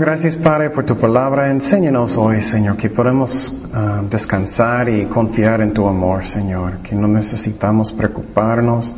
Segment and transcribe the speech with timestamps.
[0.00, 1.50] Gracias Padre por tu palabra.
[1.50, 7.06] Enséñanos hoy, Señor, que podemos ah, descansar y confiar en tu amor, Señor, que no
[7.06, 8.94] necesitamos preocuparnos,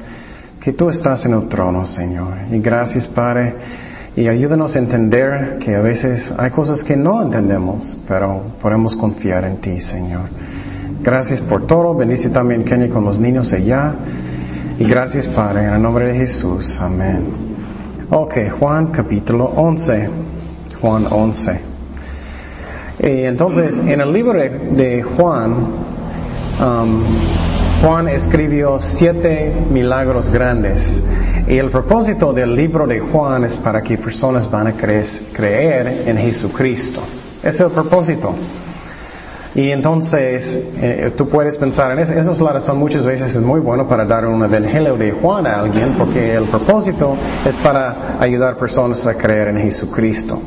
[0.61, 2.35] que tú estás en el trono, Señor.
[2.53, 3.53] Y gracias, Padre,
[4.15, 9.45] y ayúdanos a entender que a veces hay cosas que no entendemos, pero podemos confiar
[9.45, 10.29] en ti, Señor.
[11.03, 11.97] Gracias por todo.
[11.97, 13.93] Bendice también Kenny con los niños allá.
[14.79, 16.81] Y gracias, Padre, en el nombre de Jesús.
[16.81, 17.25] Amén.
[18.09, 20.32] Ok, Juan capítulo 11.
[20.83, 21.61] Juan 11.
[22.99, 25.53] Y entonces, en el libro de, Juan,
[26.61, 27.05] um,
[27.83, 30.83] Juan escribió siete milagros grandes.
[31.47, 36.17] Y el propósito del libro de Juan es para que personas van a creer en
[36.17, 37.01] Jesucristo.
[37.43, 38.35] Es el propósito.
[39.55, 42.13] Y entonces eh, tú puedes pensar en eso.
[42.13, 45.61] Esa es la muchas veces es muy bueno para dar un evangelio de Juan a
[45.61, 50.41] alguien porque el propósito es para ayudar personas a creer en Jesucristo.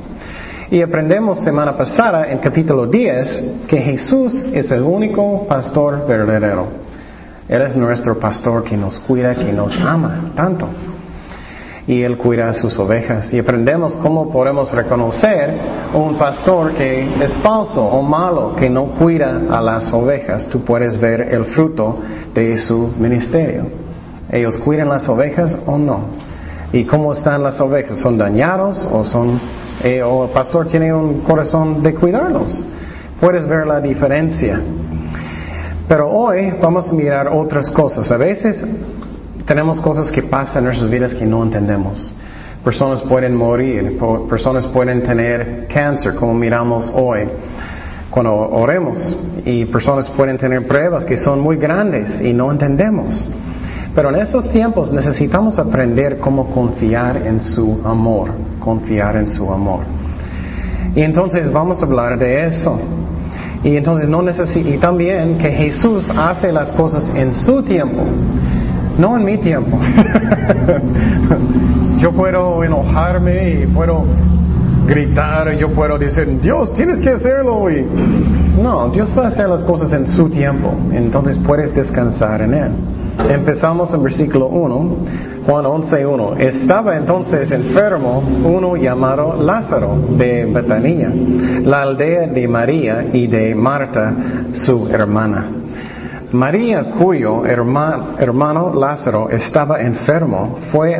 [0.75, 6.67] Y aprendemos semana pasada en capítulo 10 que Jesús es el único pastor verdadero.
[7.47, 10.67] Él es nuestro pastor que nos cuida, que nos ama tanto
[11.87, 13.33] y Él cuida a sus ovejas.
[13.33, 15.57] Y aprendemos cómo podemos reconocer
[15.93, 20.49] un pastor que es falso o malo, que no cuida a las ovejas.
[20.49, 21.99] Tú puedes ver el fruto
[22.33, 23.67] de su ministerio.
[24.29, 26.01] ¿Ellos cuidan las ovejas o no?
[26.73, 27.97] ¿Y cómo están las ovejas?
[27.97, 29.39] ¿Son dañados o son
[29.83, 32.63] eh, o el pastor tiene un corazón de cuidarlos?
[33.19, 34.59] Puedes ver la diferencia.
[35.87, 38.11] Pero hoy vamos a mirar otras cosas.
[38.11, 38.65] A veces
[39.45, 42.13] tenemos cosas que pasan en nuestras vidas que no entendemos.
[42.63, 47.27] Personas pueden morir, personas pueden tener cáncer, como miramos hoy
[48.09, 53.29] cuando oremos, y personas pueden tener pruebas que son muy grandes y no entendemos.
[53.95, 59.85] Pero en esos tiempos necesitamos aprender cómo confiar en su amor, confiar en su amor.
[60.93, 62.77] Y entonces vamos a hablar de eso.
[63.63, 68.03] Y entonces no y también que Jesús hace las cosas en su tiempo.
[68.99, 69.79] No en mi tiempo.
[71.97, 74.03] yo puedo enojarme y puedo
[74.87, 77.69] gritar, yo puedo decir, Dios, tienes que hacerlo.
[77.71, 77.85] Y...
[78.61, 80.71] No, Dios va a hacer las cosas en su tiempo.
[80.91, 82.71] Entonces puedes descansar en Él.
[83.17, 84.97] Empezamos en versículo 1,
[85.47, 86.37] Juan 11.1.
[86.37, 91.11] Estaba entonces enfermo uno llamado Lázaro de Betania,
[91.63, 94.13] la aldea de María y de Marta,
[94.53, 95.45] su hermana.
[96.31, 100.97] María, cuyo hermano Lázaro estaba enfermo, fue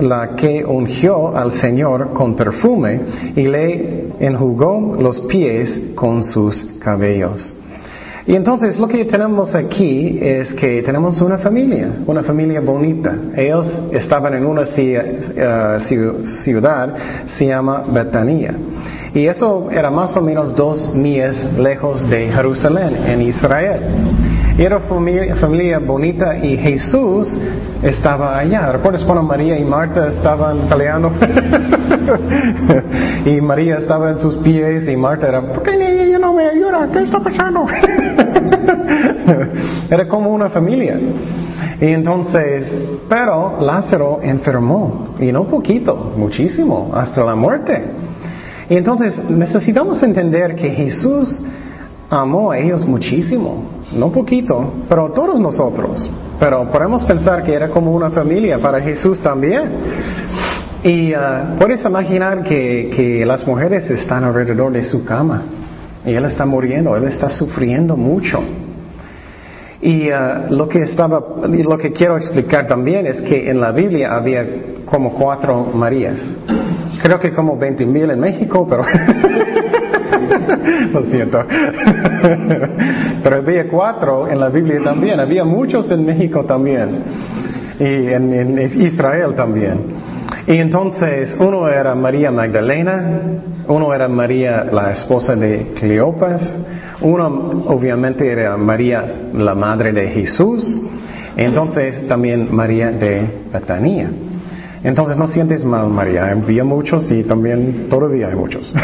[0.00, 3.02] la que ungió al Señor con perfume
[3.36, 7.52] y le enjugó los pies con sus cabellos.
[8.26, 13.14] Y entonces lo que tenemos aquí es que tenemos una familia, una familia bonita.
[13.34, 15.78] Ellos estaban en una eh,
[16.42, 16.94] ciudad,
[17.26, 18.54] se llama Betania.
[19.14, 23.80] Y eso era más o menos dos millas lejos de Jerusalén, en Israel.
[24.56, 27.34] Era familia, familia bonita y Jesús
[27.82, 28.72] estaba allá.
[28.72, 31.10] ¿Recuerdas cuando María y Marta estaban peleando?
[33.24, 36.88] y María estaba en sus pies y Marta era, ¿por qué ella no me ayuda?
[36.92, 37.66] ¿Qué está pasando?
[39.90, 40.98] era como una familia.
[41.80, 42.74] Y entonces,
[43.08, 47.82] pero Lázaro enfermó, y no poquito, muchísimo, hasta la muerte.
[48.68, 51.40] Y entonces necesitamos entender que Jesús
[52.10, 56.10] amó a ellos muchísimo, no poquito, pero todos nosotros.
[56.38, 59.70] Pero podemos pensar que era como una familia para Jesús también.
[60.82, 65.42] Y uh, puedes imaginar que, que, las mujeres están alrededor de su cama
[66.04, 68.42] y él está muriendo, él está sufriendo mucho.
[69.82, 74.14] Y uh, lo que estaba, lo que quiero explicar también es que en la Biblia
[74.14, 74.46] había
[74.84, 76.20] como cuatro Marías.
[77.02, 78.84] Creo que como 20 mil en México, pero
[80.92, 81.44] Lo siento.
[83.22, 85.20] Pero había cuatro en la Biblia también.
[85.20, 87.02] Había muchos en México también.
[87.78, 89.84] Y en, Israel también.
[90.46, 93.02] Y entonces uno era María Magdalena,
[93.70, 96.58] uno era María la esposa de Cleopas,
[97.00, 100.76] uno obviamente era María la madre de Jesús,
[101.36, 104.10] entonces también María de Betania.
[104.82, 106.30] Entonces no sientes mal, María.
[106.30, 108.72] Había muchos y también todavía hay muchos.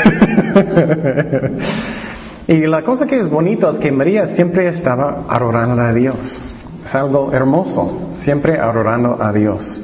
[2.46, 6.52] y la cosa que es bonita es que María siempre estaba adorando a Dios.
[6.84, 9.80] Es algo hermoso, siempre adorando a Dios.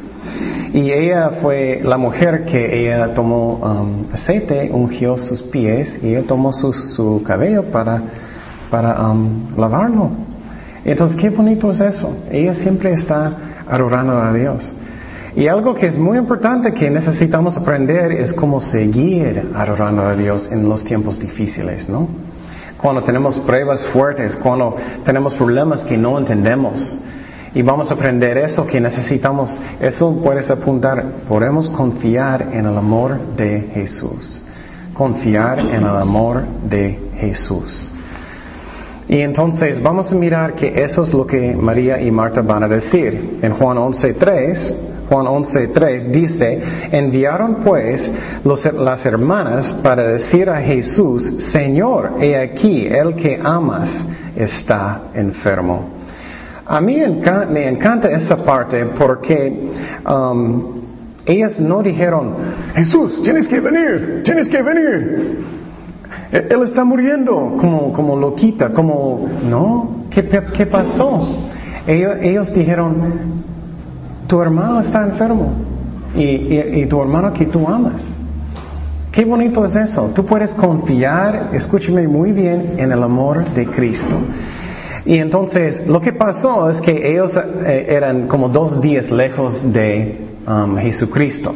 [0.72, 6.22] Y ella fue la mujer que ella tomó um, aceite, ungió sus pies y ella
[6.26, 8.02] tomó su, cabello para,
[8.70, 10.10] para um, lavarlo.
[10.84, 12.16] Entonces, qué bonito es eso.
[12.30, 14.72] Ella siempre está adorando a Dios.
[15.34, 20.48] Y algo que es muy importante que necesitamos aprender es cómo seguir adorando a Dios
[20.50, 22.08] en los tiempos difíciles, ¿no?
[22.76, 26.98] Cuando tenemos pruebas fuertes, cuando tenemos problemas que no entendemos.
[27.54, 29.58] Y vamos a aprender eso que necesitamos.
[29.80, 31.04] Eso puedes apuntar.
[31.28, 34.42] Podemos confiar en el amor de Jesús.
[34.94, 37.90] Confiar en el amor de Jesús.
[39.08, 42.68] Y entonces vamos a mirar que eso es lo que María y Marta van a
[42.68, 43.40] decir.
[43.42, 44.74] En Juan 11.3,
[45.10, 48.10] Juan 11.3 dice, enviaron pues
[48.44, 53.90] las hermanas para decir a Jesús, Señor, he aquí, el que amas
[54.34, 56.01] está enfermo.
[56.66, 57.02] A mí
[57.50, 59.70] me encanta esa parte porque
[60.08, 60.82] um,
[61.26, 62.34] ellas no dijeron,
[62.74, 65.44] Jesús, tienes que venir, tienes que venir.
[66.32, 70.06] E-, él está muriendo como, como loquita, como, ¿no?
[70.10, 71.28] ¿Qué, qué pasó?
[71.86, 73.42] Ellos, dijeron,
[74.26, 75.52] tu hermano está enfermo
[76.14, 78.02] y, tu hermano que tú amas.
[79.10, 80.10] Qué bonito es eso.
[80.14, 84.16] Tú puedes confiar, escúchame muy bien, en el amor de Cristo.
[85.04, 90.26] Y entonces lo que pasó es que ellos eh, eran como dos días lejos de
[90.46, 91.54] um, Jesucristo.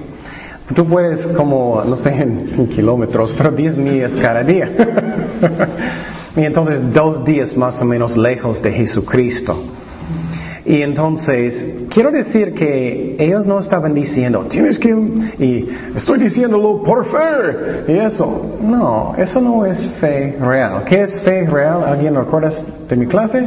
[0.75, 4.69] Tú puedes como, no sé, en, kilómetros, pero 10 millas cada día.
[6.37, 9.57] y entonces dos días más o menos lejos de Jesucristo.
[10.67, 17.07] Y entonces, quiero decir que ellos no estaban diciendo, tienes que, y estoy diciéndolo por
[17.07, 18.57] fe, y eso.
[18.61, 20.83] No, eso no es fe real.
[20.85, 21.85] ¿Qué es fe real?
[21.85, 22.51] ¿Alguien recuerda
[22.89, 23.47] de mi clase?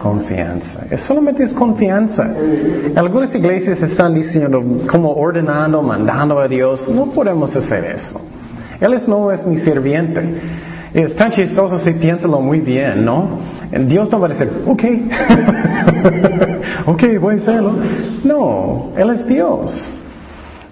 [0.00, 0.86] Confianza.
[0.90, 2.26] Es solamente es confianza.
[2.94, 6.88] Algunas iglesias están diciendo, como ordenando, mandando a Dios.
[6.88, 8.18] No podemos hacer eso.
[8.80, 10.22] Él no es mi sirviente.
[10.94, 13.38] Es tan chistoso si piénsalo muy bien, ¿no?
[13.86, 14.84] Dios no va a decir, ok,
[16.86, 17.72] ok, voy a hacerlo.
[18.24, 19.98] No, Él es Dios.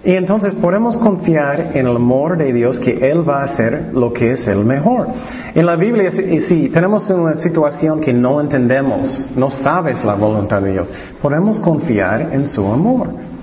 [0.03, 4.13] Y entonces podemos confiar en el amor de Dios que Él va a hacer lo
[4.13, 5.07] que es el mejor.
[5.55, 10.73] En la Biblia, si tenemos una situación que no entendemos, no sabes la voluntad de
[10.73, 10.91] Dios,
[11.23, 13.34] podemos confiar en su amor.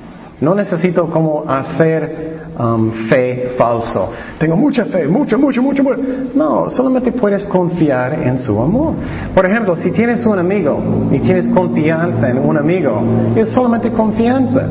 [0.43, 4.11] No necesito como hacer um, fe falso.
[4.39, 6.01] Tengo mucha fe, mucha, mucha, mucha, mucha.
[6.35, 8.95] No, solamente puedes confiar en su amor.
[9.33, 13.01] Por ejemplo, si tienes un amigo y tienes confianza en un amigo,
[13.37, 14.69] es solamente confianza.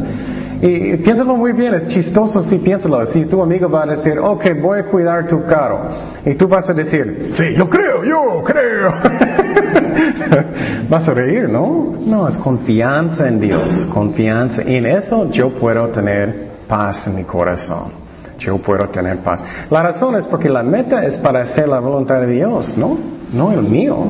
[0.62, 3.04] Y piénsalo muy bien, es chistoso si piénsalo.
[3.08, 5.80] Si tu amigo va a decir, ok, voy a cuidar tu carro.
[6.24, 8.92] Y tú vas a decir, sí, yo creo, yo creo.
[10.90, 11.96] vas a reír, ¿no?
[12.06, 14.62] No, es confianza en Dios, confianza.
[14.62, 18.00] Y en eso yo puedo tener paz en mi corazón.
[18.38, 19.44] Yo puedo tener paz.
[19.72, 22.98] La razón es porque la meta es para hacer la voluntad de Dios, ¿no?
[23.34, 24.08] No el mío.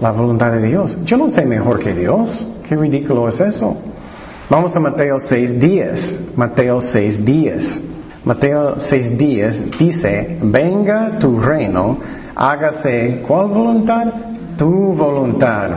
[0.00, 0.96] La voluntad de Dios.
[1.04, 2.46] Yo no sé mejor que Dios.
[2.68, 3.76] Qué ridículo es eso.
[4.48, 6.20] Vamos a Mateo 6 días.
[6.36, 7.80] Mateo 6 días.
[8.24, 11.98] Mateo 6 días dice, venga tu reino,
[12.34, 14.06] hágase cuál voluntad?
[14.56, 15.70] Tu voluntad,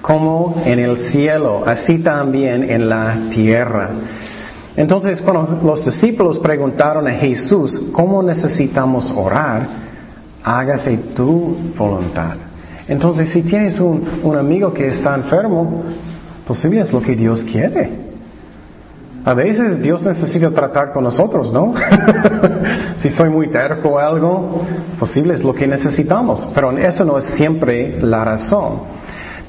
[0.00, 3.90] como en el cielo, así también en la tierra.
[4.76, 9.66] Entonces, cuando los discípulos preguntaron a Jesús, ¿cómo necesitamos orar?
[10.42, 12.36] Hágase tu voluntad.
[12.86, 15.82] Entonces, si tienes un, un amigo que está enfermo,
[16.46, 18.03] posible es lo que Dios quiere.
[19.26, 21.72] A veces Dios necesita tratar con nosotros, ¿no?
[22.98, 24.62] si soy muy terco o algo,
[24.98, 28.80] posible es lo que necesitamos, pero eso no es siempre la razón.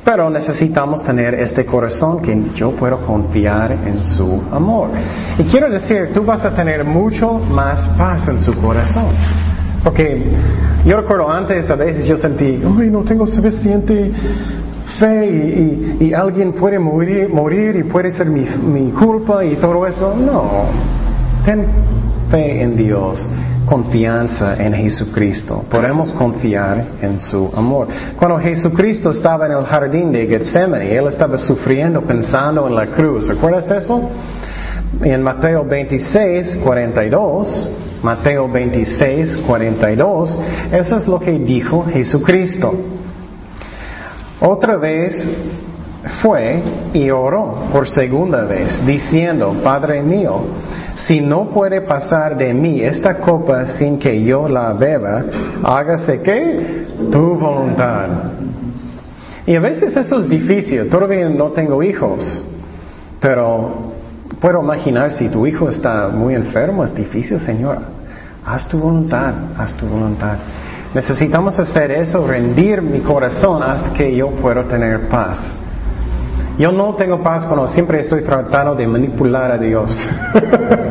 [0.05, 4.91] Pero necesitamos tener este corazón que yo puedo confiar en su amor.
[5.39, 9.07] Y quiero decir, tú vas a tener mucho más paz en su corazón.
[9.83, 10.25] Porque
[10.85, 14.11] yo recuerdo antes, a veces yo sentí, ay, no tengo suficiente
[14.99, 20.15] fe y, alguien puede morir, y puede ser mi, mi culpa y todo eso.
[20.15, 20.65] No,
[21.43, 21.65] ten
[22.29, 23.27] fe en Dios,
[23.65, 25.63] confianza en Jesucristo.
[25.69, 27.87] Podemos confiar en su amor.
[28.15, 33.27] Cuando Jesucristo estaba en el jardín de Getsemaní, Él estaba sufriendo pensando en la cruz.
[33.27, 34.09] ¿Recuerdas eso?
[35.01, 37.69] En Mateo 26, 42,
[38.01, 40.39] Mateo 26, 42,
[40.71, 42.73] eso es lo que dijo Jesucristo.
[44.41, 45.27] Otra vez
[46.21, 46.61] fue
[46.93, 50.41] y oró por segunda vez, diciendo, Padre mío,
[50.95, 55.25] si no puede pasar de mí esta copa sin que yo la beba,
[55.63, 58.07] hágase que tu voluntad.
[59.47, 62.43] Y a veces eso es difícil, todavía no tengo hijos,
[63.19, 63.91] pero
[64.39, 67.79] puedo imaginar si tu hijo está muy enfermo, es difícil, Señor,
[68.45, 70.37] haz tu voluntad, haz tu voluntad.
[70.93, 75.57] Necesitamos hacer eso, rendir mi corazón hasta que yo pueda tener paz.
[76.57, 79.97] Yo no tengo paz cuando siempre estoy tratando de manipular a Dios,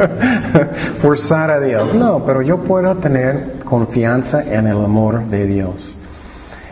[1.00, 1.94] forzar a Dios.
[1.94, 5.96] No, pero yo puedo tener confianza en el amor de Dios.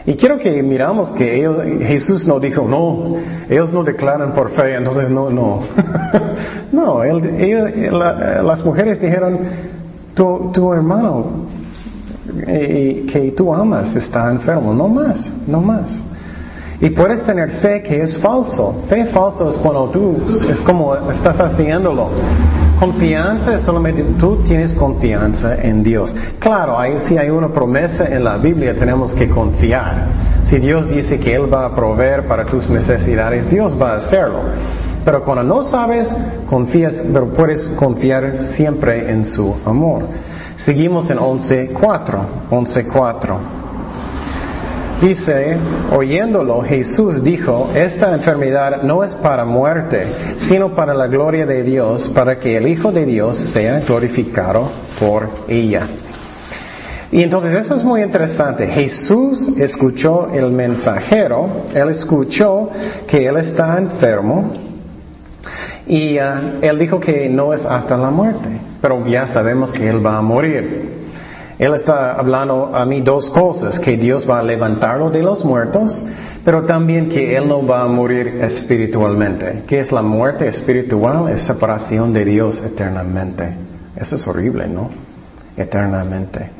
[0.05, 3.17] Y quiero que miramos que Jesús no dijo, no,
[3.49, 5.61] ellos no declaran por fe, entonces no, no.
[6.73, 9.39] no, las mujeres dijeron,
[10.15, 11.47] tu hermano
[12.47, 15.99] eh, que tú amas está enfermo, no más, no más.
[16.81, 18.83] Y puedes tener fe que es falso.
[18.89, 20.17] Fe falso es cuando tú,
[20.51, 22.09] es como estás haciéndolo.
[22.81, 26.13] Confianza es solamente tú tienes confianza en Dios.
[26.41, 30.09] Claro, si hay una promesa en la Biblia tenemos que confiar.
[30.43, 34.41] Si Dios dice que Él va a proveer para tus necesidades, Dios va a hacerlo.
[35.05, 36.13] Pero cuando no sabes,
[36.51, 40.09] confías, pero puedes confiar siempre en su amor.
[40.65, 41.73] Seguimos en 11.4.
[42.51, 43.39] 11.4.
[45.01, 45.57] Dice,
[45.91, 52.09] oyéndolo, Jesús dijo, esta enfermedad no es para muerte, sino para la gloria de Dios,
[52.15, 55.89] para que el Hijo de Dios sea glorificado por ella.
[57.11, 58.69] Y entonces eso es muy interesante.
[58.69, 62.71] Jesús escuchó el mensajero, él escuchó
[63.09, 64.53] que él está enfermo
[65.87, 68.49] y uh, él dijo que no es hasta la muerte,
[68.83, 71.01] pero ya sabemos que él va a morir.
[71.59, 76.03] Él está hablando a mí dos cosas, que Dios va a levantarlo de los muertos,
[76.45, 79.63] pero también que Él no va a morir espiritualmente.
[79.67, 81.29] ¿Qué es la muerte espiritual?
[81.29, 83.49] Es separación de Dios eternamente.
[83.95, 84.91] Eso es horrible, ¿no?
[85.57, 86.51] Eternamente.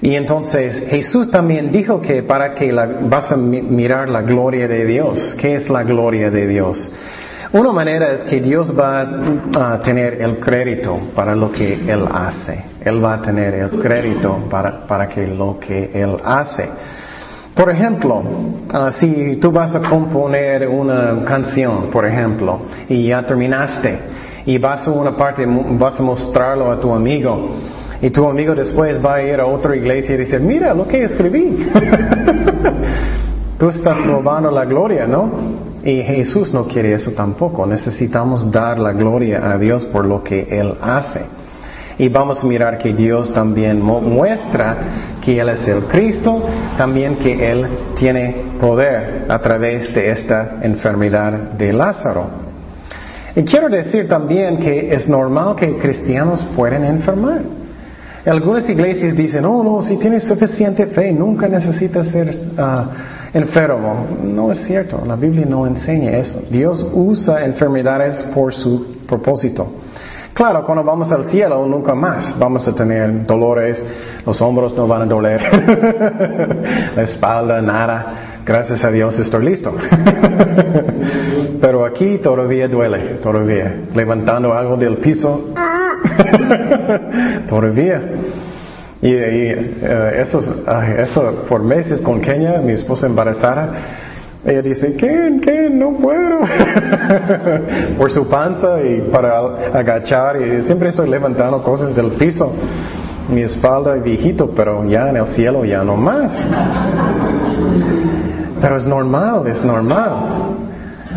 [0.00, 5.36] Y entonces Jesús también dijo que para que vas a mirar la gloria de Dios.
[5.40, 6.90] ¿Qué es la gloria de Dios?
[7.50, 9.00] Una manera es que Dios va
[9.54, 12.62] a tener el crédito para lo que Él hace.
[12.84, 16.68] Él va a tener el crédito para, para que lo que Él hace.
[17.54, 18.22] Por ejemplo,
[18.70, 23.98] ah, si tú vas a componer una canción, por ejemplo, y ya terminaste,
[24.44, 27.56] y vas a una parte, vas a mostrarlo a tu amigo,
[28.02, 31.02] y tu amigo después va a ir a otra iglesia y decir, mira lo que
[31.02, 31.66] escribí.
[33.58, 35.67] tú estás robando la gloria, ¿no?
[35.84, 37.66] Y Jesús no quiere eso tampoco.
[37.66, 41.20] Necesitamos dar la gloria a Dios por lo que Él hace.
[41.98, 44.76] Y vamos a mirar que Dios también muestra
[45.20, 46.42] que Él es el Cristo,
[46.76, 47.66] también que Él
[47.96, 52.26] tiene poder a través de esta enfermedad de Lázaro.
[53.34, 57.42] Y quiero decir también que es normal que cristianos puedan enfermar.
[58.24, 64.06] Algunas iglesias dicen, oh no, si tienes suficiente fe, nunca necesitas ser uh, enfermo.
[64.22, 66.42] No es cierto, la Biblia no enseña eso.
[66.50, 69.72] Dios usa enfermedades por su propósito.
[70.38, 73.84] Claro, cuando vamos al cielo, nunca más vamos a tener dolores,
[74.24, 75.40] los hombros no van a doler,
[76.94, 78.28] la espalda, nada.
[78.46, 79.74] Gracias a Dios estoy listo.
[81.60, 83.88] Pero aquí todavía duele, todavía.
[83.92, 85.48] Levantando algo del piso,
[87.48, 88.00] todavía.
[89.00, 90.40] Y, eh, eso,
[90.98, 93.72] eso por meses con Kenia, mi esposa embarazada,
[94.44, 95.38] ella dice, ¿qué?
[95.42, 95.68] ¿qué?
[95.70, 96.40] No puedo.
[97.98, 99.38] por su panza y para
[99.72, 102.52] agachar y siempre estoy levantando cosas del piso.
[103.28, 106.42] Mi espalda es viejito, pero ya en el cielo ya no más.
[108.60, 110.10] Pero es normal, es normal.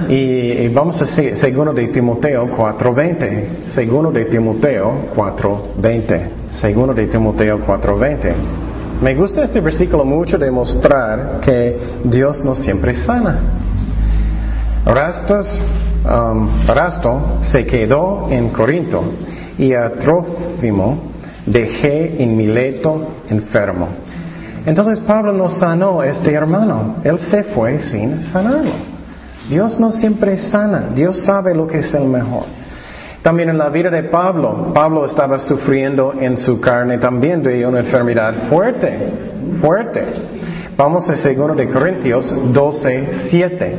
[0.08, 3.68] Y, vamos a decir, segundo de Timoteo 4.20.
[3.70, 6.22] Segundo de Timoteo 4.20.
[6.52, 8.34] Segundo de Timoteo 4.20.
[9.02, 13.40] Me gusta este versículo mucho de mostrar que Dios no siempre sana.
[14.86, 15.64] Rastos,
[16.06, 19.04] um, Rasto se quedó en Corinto
[19.58, 21.12] y a Trófimo
[21.46, 23.88] dejé en Mileto enfermo.
[24.66, 28.91] Entonces Pablo no sanó a este hermano, él se fue sin sanarlo.
[29.52, 32.46] Dios no siempre sana, Dios sabe lo que es el mejor.
[33.22, 37.80] También en la vida de Pablo, Pablo estaba sufriendo en su carne también de una
[37.80, 38.98] enfermedad fuerte,
[39.60, 40.06] fuerte.
[40.78, 43.78] Vamos a segundo de Corintios 12, 7.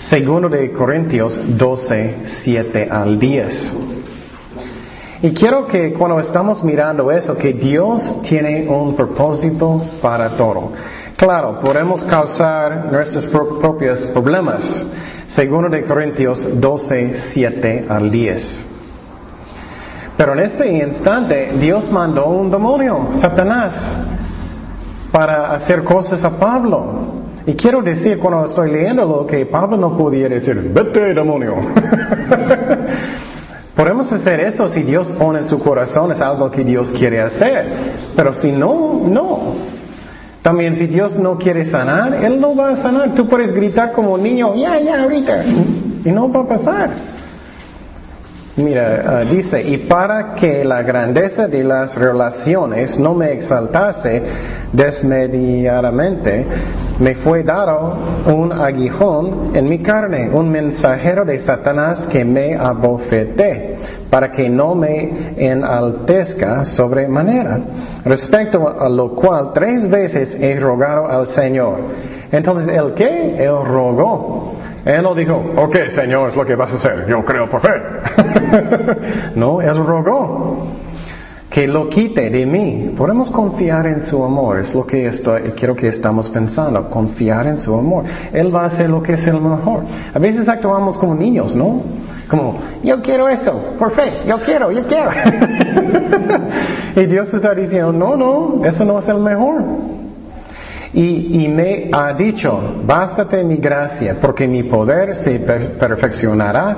[0.00, 3.76] Segundo de Corintios 12, 7 al 10.
[5.22, 10.72] Y quiero que cuando estamos mirando eso, que Dios tiene un propósito para todo.
[11.18, 14.86] Claro, podemos causar nuestros propios problemas.
[15.26, 18.66] Segundo de Corintios 12, 7 al 10.
[20.16, 23.74] Pero en este instante Dios mandó un demonio, Satanás,
[25.10, 27.14] para hacer cosas a Pablo.
[27.46, 31.56] Y quiero decir cuando estoy leyendo lo que Pablo no podía decir, vete demonio.
[33.74, 37.66] Podemos hacer eso si Dios pone en su corazón, es algo que Dios quiere hacer.
[38.14, 39.77] Pero si no, no.
[40.42, 43.14] También si Dios no quiere sanar, Él no va a sanar.
[43.14, 45.44] Tú puedes gritar como niño, ya, ya, ahorita,
[46.04, 46.90] y no va a pasar.
[48.58, 54.20] Mira, ah, dice, y para que la grandeza de las relaciones no me exaltase
[54.72, 56.44] desmedidamente,
[56.98, 57.96] me fue dado
[58.26, 63.76] un aguijón en mi carne, un mensajero de Satanás que me abofeté,
[64.10, 67.60] para que no me enaltezca sobremanera.
[68.04, 71.78] Respecto a lo cual tres veces he rogado al Señor.
[72.32, 73.36] Entonces, ¿el qué?
[73.38, 74.56] Él rogó.
[74.84, 77.68] Él no dijo, ok, Señor, es lo que vas a hacer, yo creo por fe.
[79.34, 80.66] no, Él rogó
[81.50, 82.92] que lo quite de mí.
[82.96, 87.58] Podemos confiar en su amor, es lo que estoy, quiero que estamos pensando, confiar en
[87.58, 88.04] su amor.
[88.32, 89.84] Él va a hacer lo que es el mejor.
[90.12, 91.82] A veces actuamos como niños, ¿no?
[92.28, 95.10] Como, yo quiero eso, por fe, yo quiero, yo quiero.
[96.96, 99.64] y Dios está diciendo, no, no, eso no es el mejor.
[101.00, 106.76] Y, me ha dicho, bástate mi gracia, porque mi poder se perfeccionará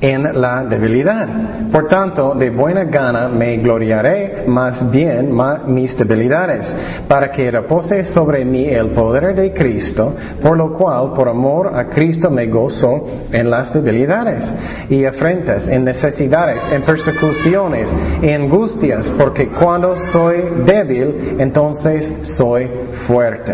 [0.00, 1.28] en la debilidad.
[1.70, 5.36] Por tanto, de buena gana me gloriaré más bien
[5.66, 6.74] mis debilidades,
[7.06, 11.86] para que repose sobre mí el poder de Cristo, por lo cual, por amor a
[11.90, 14.50] Cristo, me gozo en las debilidades
[14.88, 22.66] y afrentas, en necesidades, en persecuciones, en angustias, porque cuando soy débil, entonces soy
[23.06, 23.49] fuerte.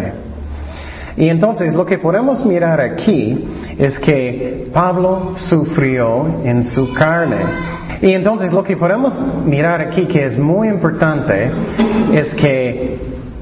[1.17, 3.45] Y entonces lo que podemos mirar aquí
[3.79, 7.39] es que Pablo sufrió en su carne.
[8.03, 11.51] Y entonces lo que podemos mirar aquí que es muy importante
[12.13, 12.99] es que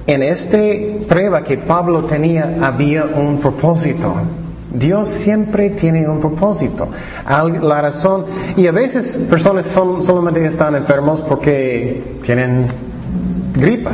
[0.07, 0.59] en esta
[1.09, 4.15] prueba que Pablo tenía había un propósito.
[4.73, 6.89] Dios siempre tiene un propósito.
[7.63, 12.67] La razón, y a veces personas son, solamente están enfermos porque tienen
[13.55, 13.93] gripa.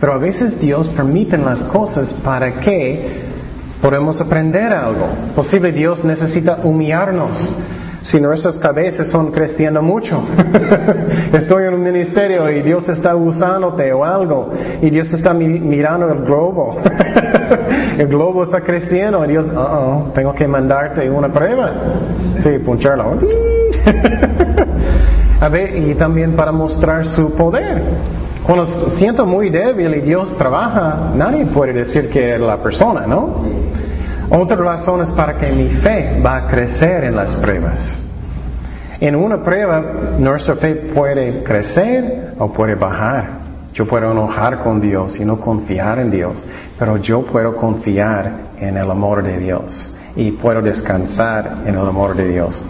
[0.00, 3.28] Pero a veces Dios permite las cosas para que
[3.80, 5.08] podamos aprender algo.
[5.34, 7.54] Posible Dios necesita humillarnos.
[8.02, 10.22] Si nuestras cabezas son creciendo mucho,
[11.32, 16.20] estoy en un ministerio y Dios está usándote o algo, y Dios está mirando el
[16.20, 16.78] globo,
[17.98, 21.72] el globo está creciendo y Dios, uh oh, tengo que mandarte una prueba.
[22.40, 23.18] Sí, puncharlo.
[25.40, 27.82] A ver, y también para mostrar su poder.
[28.48, 33.42] Cuando siento muy débil y Dios trabaja, nadie puede decir que es la persona, ¿no?
[34.30, 38.02] Otra razón es para que mi fe va a crecer en las pruebas.
[39.00, 39.82] En una prueba,
[40.18, 43.32] nuestra fe puede crecer o puede bajar.
[43.74, 46.46] Yo puedo enojar con Dios y no confiar en Dios,
[46.78, 52.16] pero yo puedo confiar en el amor de Dios y puedo descansar en el amor
[52.16, 52.62] de Dios.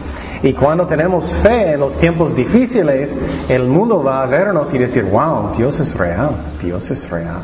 [0.42, 3.16] Y cuando tenemos fe en los tiempos difíciles,
[3.48, 6.30] el mundo va a vernos y decir, wow, Dios es real,
[6.62, 7.40] Dios es real.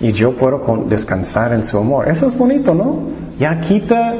[0.00, 2.08] Y yo puedo descansar en su amor.
[2.08, 3.08] Eso es bonito, ¿no?
[3.38, 4.14] Ya quita,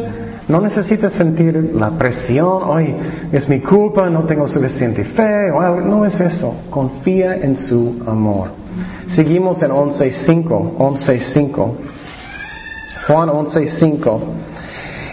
[0.48, 2.94] no necesitas sentir la presión, hoy
[3.30, 5.80] es mi culpa, no tengo suficiente fe, o algo.
[5.80, 6.54] no es eso.
[6.70, 8.50] Confía en su amor.
[9.06, 11.70] Seguimos en 11.5, 11.5.
[13.06, 14.20] Juan 11.5.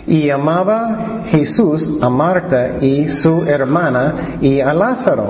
[0.09, 5.27] Y amaba Jesús a Marta y su hermana y a Lázaro.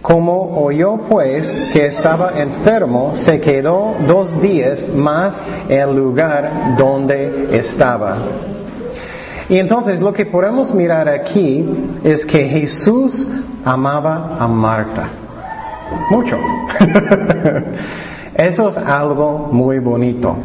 [0.00, 7.48] Como oyó pues que estaba enfermo, se quedó dos días más en el lugar donde
[7.58, 8.18] estaba.
[9.48, 11.68] Y entonces lo que podemos mirar aquí
[12.04, 13.26] es que Jesús
[13.64, 15.08] amaba a Marta.
[16.10, 16.38] Mucho.
[18.38, 20.36] Eso es algo muy bonito.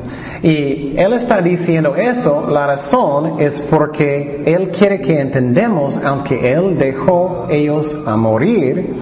[0.42, 6.76] Y Él está diciendo eso, la razón es porque Él quiere que entendamos, aunque Él
[6.80, 8.96] dejó ellos a morir,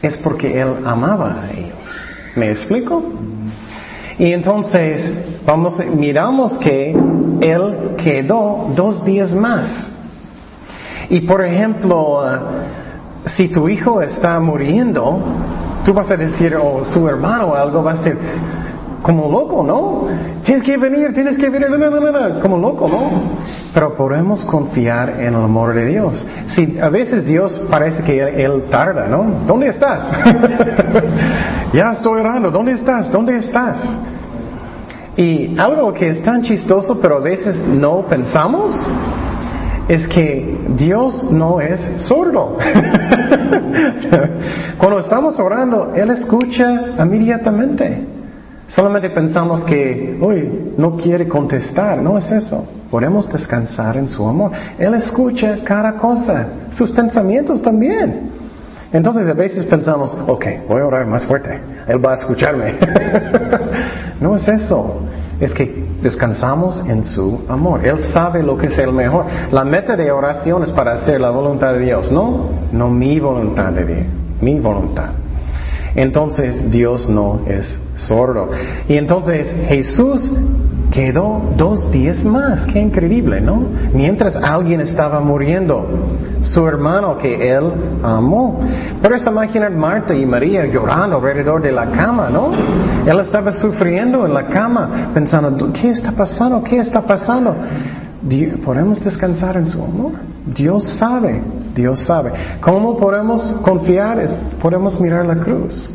[0.00, 1.76] es porque Él amaba a ellos.
[2.36, 3.02] ¿Me explico?
[4.18, 5.12] Y entonces,
[5.44, 6.96] vamos, miramos que
[7.42, 9.92] Él quedó dos días más.
[11.10, 12.22] Y por ejemplo,
[13.26, 15.18] si tu hijo está muriendo,
[15.84, 18.16] Tú vas a decir, o su hermano o algo, va a ser
[19.02, 20.08] como loco, ¿no?
[20.42, 21.68] Tienes que venir, tienes que venir,
[22.40, 23.10] como loco, ¿no?
[23.72, 26.26] Pero podemos confiar en el amor de Dios.
[26.46, 29.24] Si a veces Dios parece que él, tarda, ¿no?
[29.46, 30.10] ¿Dónde estás?
[31.72, 33.10] ya estoy orando, ¿dónde estás?
[33.10, 33.78] ¿Dónde estás?
[35.16, 38.88] Y algo que es tan chistoso, pero a veces no pensamos,
[39.90, 42.56] es que Dios no es sordo.
[44.78, 48.06] Cuando estamos orando, Él escucha inmediatamente.
[48.68, 51.98] Solamente pensamos que, uy, no quiere contestar.
[51.98, 52.64] No es eso.
[52.88, 54.52] Podemos descansar en su amor.
[54.78, 58.30] Él escucha cada cosa, sus pensamientos también.
[58.92, 62.74] Entonces a veces pensamos, ok, voy a orar más fuerte, Él va a escucharme.
[64.20, 65.00] no es eso,
[65.40, 67.86] es que descansamos en su amor.
[67.86, 69.24] Él sabe lo que es el mejor.
[69.50, 73.72] La meta de oración es para hacer la voluntad de Dios, no, no mi voluntad
[73.72, 74.06] de Dios,
[74.40, 75.10] mi voluntad.
[75.94, 78.50] Entonces Dios no es sordo.
[78.88, 80.30] Y entonces Jesús
[80.90, 82.66] quedó dos días más.
[82.66, 83.62] Qué increíble, ¿no?
[83.92, 85.86] Mientras alguien estaba muriendo,
[86.40, 87.72] su hermano que él
[88.02, 88.60] amó.
[89.00, 92.50] Pero es imaginar Marta y María llorando alrededor de la cama, ¿no?
[93.06, 96.62] Él estaba sufriendo en la cama, pensando, ¿qué está pasando?
[96.62, 97.54] ¿Qué está pasando?
[98.64, 100.12] ¿Podemos descansar en su amor?
[100.54, 101.42] Dios sabe,
[101.74, 102.32] Dios sabe.
[102.60, 104.24] ¿Cómo podemos confiar?
[104.60, 105.88] Podemos mirar la cruz.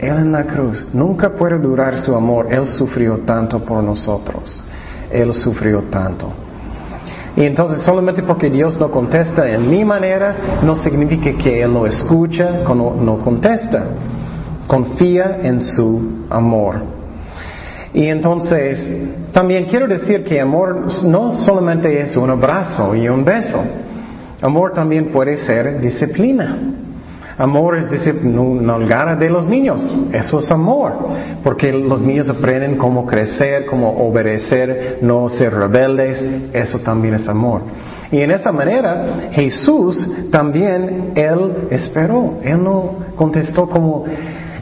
[0.00, 0.86] Él en la cruz.
[0.94, 2.48] Nunca puede durar su amor.
[2.50, 4.62] Él sufrió tanto por nosotros.
[5.10, 6.32] Él sufrió tanto.
[7.36, 11.84] Y entonces solamente porque Dios no contesta en mi manera, no significa que Él no
[11.84, 13.84] escucha, no, no contesta.
[14.66, 16.76] Confía en su amor.
[17.92, 18.88] Y entonces,
[19.32, 23.62] también quiero decir que amor no solamente es un abrazo y un beso.
[24.40, 26.56] Amor también puede ser disciplina.
[27.40, 29.80] Amor es disciplina de los niños.
[30.12, 31.08] Eso es amor.
[31.42, 36.24] Porque los niños aprenden cómo crecer, cómo obedecer, no ser rebeldes.
[36.52, 37.62] Eso también es amor.
[38.12, 42.34] Y en esa manera, Jesús también, Él esperó.
[42.42, 44.04] Él no contestó como,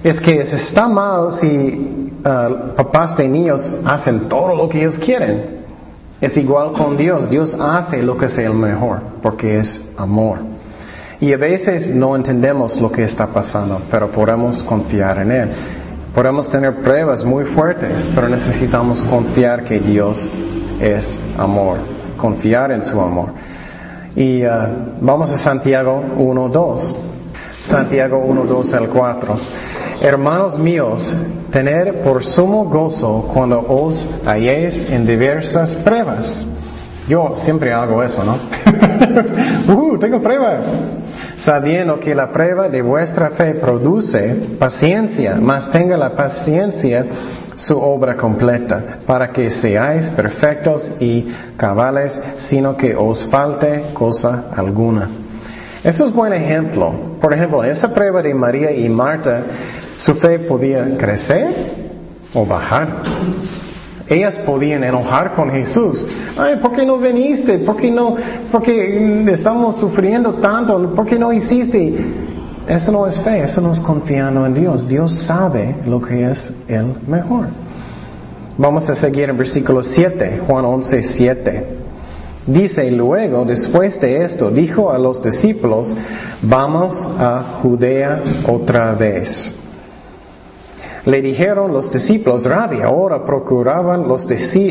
[0.03, 5.59] es que está mal si Uh, papás de niños hacen todo lo que ellos quieren.
[6.21, 7.31] Es igual con Dios.
[7.31, 10.39] Dios hace lo que es el mejor, porque es amor.
[11.21, 15.51] Y a veces no entendemos lo que está pasando, pero podemos confiar en Él.
[16.15, 20.29] Podemos tener pruebas muy fuertes, pero necesitamos confiar que Dios
[20.81, 21.79] es amor,
[22.17, 23.31] confiar en su amor.
[24.15, 24.51] Y uh,
[25.01, 26.95] vamos a Santiago 1.2.
[27.63, 29.41] Santiago 1.2 al 4.
[30.01, 31.17] Hermanos míos,
[31.51, 36.47] tener por sumo gozo cuando os halléis en diversas pruebas.
[37.09, 38.39] Yo siempre hago eso, ¿no?
[39.75, 40.59] uh, tengo prueba.
[41.39, 47.07] Sabiendo que la prueba de vuestra fe produce paciencia, mas tenga la paciencia
[47.57, 55.09] su obra completa, para que seáis perfectos y cabales, sino que os falte cosa alguna.
[55.83, 57.17] Eso es buen ejemplo.
[57.21, 59.43] Por ejemplo, esa prueba de María y Marta
[59.97, 61.49] su fe podía crecer
[62.35, 62.89] o bajar.
[64.11, 66.05] Ellas podían enojar con Jesús.
[66.37, 67.59] Ay, ¿por qué no viniste?
[67.59, 68.17] ¿Por qué no?
[68.51, 70.95] Porque estamos sufriendo tanto.
[70.95, 71.95] ¿Por qué no hiciste?
[72.67, 74.89] Eso no es fe, eso no es confiando en Dios.
[74.89, 77.49] Dios sabe lo que es el mejor.
[78.57, 81.69] Vamos a seguir en versículo 7, Juan 11, 7.
[82.47, 85.93] Dice luego, después de esto, dijo a los discípulos,
[86.43, 89.55] vamos a Judea otra vez.
[91.05, 94.27] Le dijeron los discípulos, Rabbi, ahora procuraban los,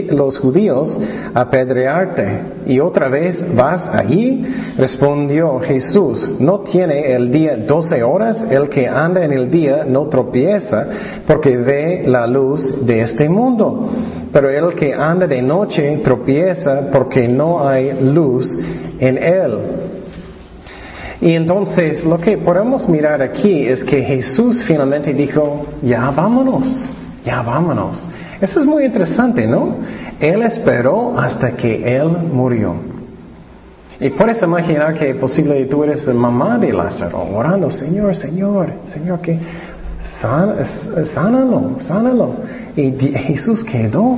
[0.10, 1.00] los judíos
[1.34, 4.46] apedrearte y otra vez vas allí.
[4.78, 10.08] Respondió Jesús, no tiene el día doce horas, el que anda en el día no
[10.08, 10.88] tropieza
[11.26, 13.90] porque ve la luz de este mundo.
[14.32, 18.58] Pero el que anda de noche tropieza porque no hay luz
[19.00, 19.87] en él.
[21.20, 26.88] Y entonces lo que podemos mirar aquí es que Jesús finalmente dijo, ya vámonos,
[27.26, 28.08] ya vámonos.
[28.40, 29.78] Eso es muy interesante, ¿no?
[30.20, 32.76] Él esperó hasta que Él murió.
[34.00, 39.40] Y puedes imaginar que posible tú eres mamá de Lázaro, orando, Señor, Señor, Señor, que
[41.14, 42.36] sánalo, sánalo.
[42.76, 44.18] Y Jesús quedó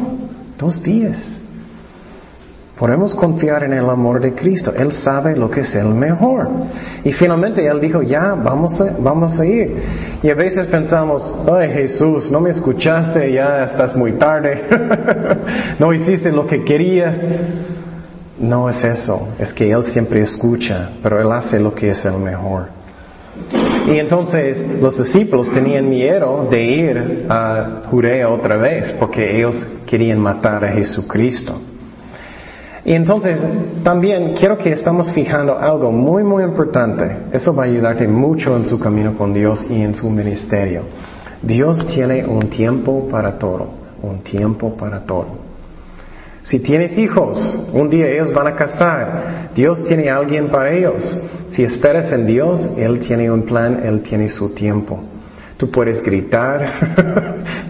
[0.58, 1.39] dos días.
[2.80, 4.72] Podemos confiar en el amor de Cristo.
[4.74, 6.50] Él sabe lo que es el mejor.
[7.04, 9.76] Y finalmente Él dijo, ya, vamos a, vamos a ir.
[10.24, 14.64] Y a veces pensamos, ay Jesús, no me escuchaste, ya estás muy tarde.
[15.80, 17.14] no hiciste lo que quería.
[18.40, 22.18] No es eso, es que Él siempre escucha, pero Él hace lo que es el
[22.18, 22.68] mejor.
[23.90, 30.20] Y entonces los discípulos tenían miedo de ir a Judea otra vez porque ellos querían
[30.20, 31.60] matar a Jesucristo.
[32.86, 33.40] Y entonces
[33.84, 37.06] también quiero que estamos fijando algo muy, muy importante.
[37.32, 40.84] Eso va a ayudarte mucho en su camino con Dios y en su ministerio.
[41.42, 43.70] Dios tiene un tiempo para todo,
[44.02, 45.50] un tiempo para todo.
[46.42, 47.38] Si tienes hijos,
[47.74, 49.50] un día ellos van a casar.
[49.54, 51.18] Dios tiene alguien para ellos.
[51.50, 55.00] Si esperas en Dios, Él tiene un plan, Él tiene su tiempo.
[55.58, 56.66] Tú puedes gritar,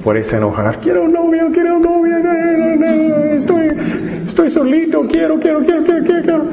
[0.04, 2.18] puedes enojar, quiero un novio, quiero un novio,
[4.40, 6.44] estoy, solito, quiero, quiero, quiero, quiero, quiero.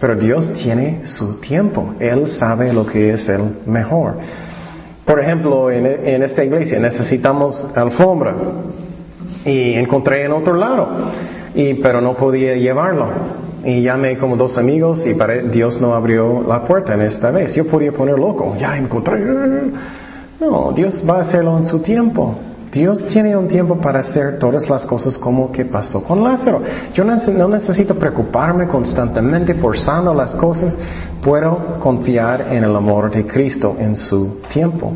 [0.00, 1.94] Pero Dios tiene su tiempo.
[1.98, 4.14] Él sabe lo que es el mejor.
[5.04, 8.34] Por ejemplo, en, en esta iglesia necesitamos alfombra
[9.44, 10.88] y encontré en otro lado,
[11.54, 13.08] y, pero no podía llevarlo.
[13.64, 17.54] Y llamé como dos amigos y para, Dios no abrió la puerta en esta vez.
[17.54, 19.18] Yo podía poner loco, ya encontré.
[20.38, 22.38] No, Dios va a hacerlo en su tiempo.
[22.78, 26.62] Dios tiene un tiempo para hacer todas las cosas como que pasó con Lázaro.
[26.94, 30.76] Yo no necesito preocuparme constantemente forzando las cosas.
[31.20, 34.92] Puedo confiar en el amor de Cristo en su tiempo.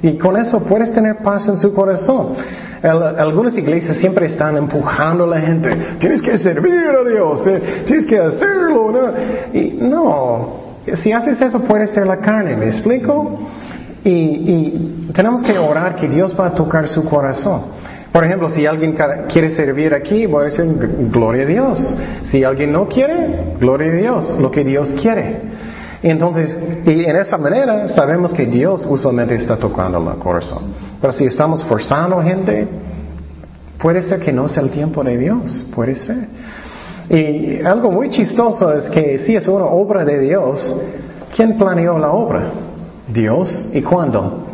[0.00, 2.34] Y con eso puedes tener paz en su corazón
[2.82, 8.06] algunas iglesias siempre están empujando a la gente, tienes que servir a Dios, eh, tienes
[8.06, 8.92] que hacerlo.
[8.92, 9.58] ¿no?
[9.58, 10.60] Y no,
[10.94, 13.38] si haces eso puede ser la carne, ¿me explico?
[14.04, 17.62] Y, tenemos que orar que Dios va a tocar su corazón.
[18.12, 18.96] Por ejemplo, si alguien
[19.28, 20.64] quiere servir aquí, voy a decir,
[21.12, 21.94] gloria a Dios.
[22.24, 25.42] Si alguien no quiere, gloria a Dios, lo que Dios quiere.
[26.02, 30.74] Entonces, y en esa manera sabemos que Dios usualmente está tocando el corazón.
[31.00, 32.68] Pero si estamos forzando gente,
[33.78, 36.28] puede ser que no sea el tiempo de Dios, puede ser.
[37.10, 40.74] Y algo muy chistoso es que si es una obra de Dios,
[41.34, 42.52] ¿quién planeó la obra?
[43.12, 43.68] Dios.
[43.72, 44.44] ¿Y cuándo?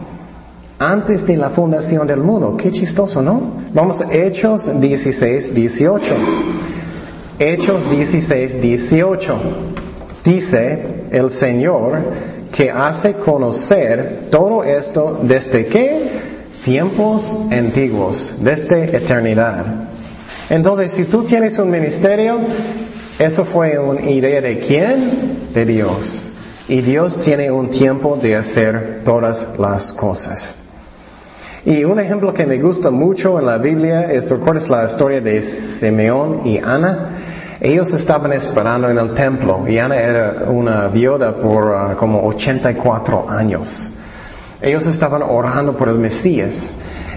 [0.79, 2.57] Antes de la fundación del mundo.
[2.57, 3.53] Qué chistoso, ¿no?
[3.73, 6.05] Vamos a Hechos 16, 18.
[7.39, 9.39] Hechos 16, 18.
[10.25, 12.03] Dice el Señor
[12.53, 16.35] que hace conocer todo esto desde qué?
[16.65, 19.89] Tiempos antiguos, desde eternidad.
[20.49, 22.39] Entonces, si tú tienes un ministerio,
[23.19, 25.51] eso fue una idea de quién?
[25.53, 26.31] De Dios.
[26.69, 30.55] Y Dios tiene un tiempo de hacer todas las cosas.
[31.67, 35.43] Y un ejemplo que me gusta mucho en la Biblia es, ¿recuerdas la historia de
[35.79, 37.57] Simeón y Ana?
[37.61, 43.31] Ellos estaban esperando en el templo y Ana era una viuda por uh, como 84
[43.31, 43.91] años.
[44.61, 46.75] Ellos estaban orando por el Mesías,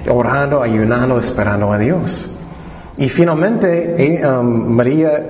[0.10, 2.30] orando, ayunando, esperando a Dios.
[2.98, 5.22] Y finalmente eh, um, María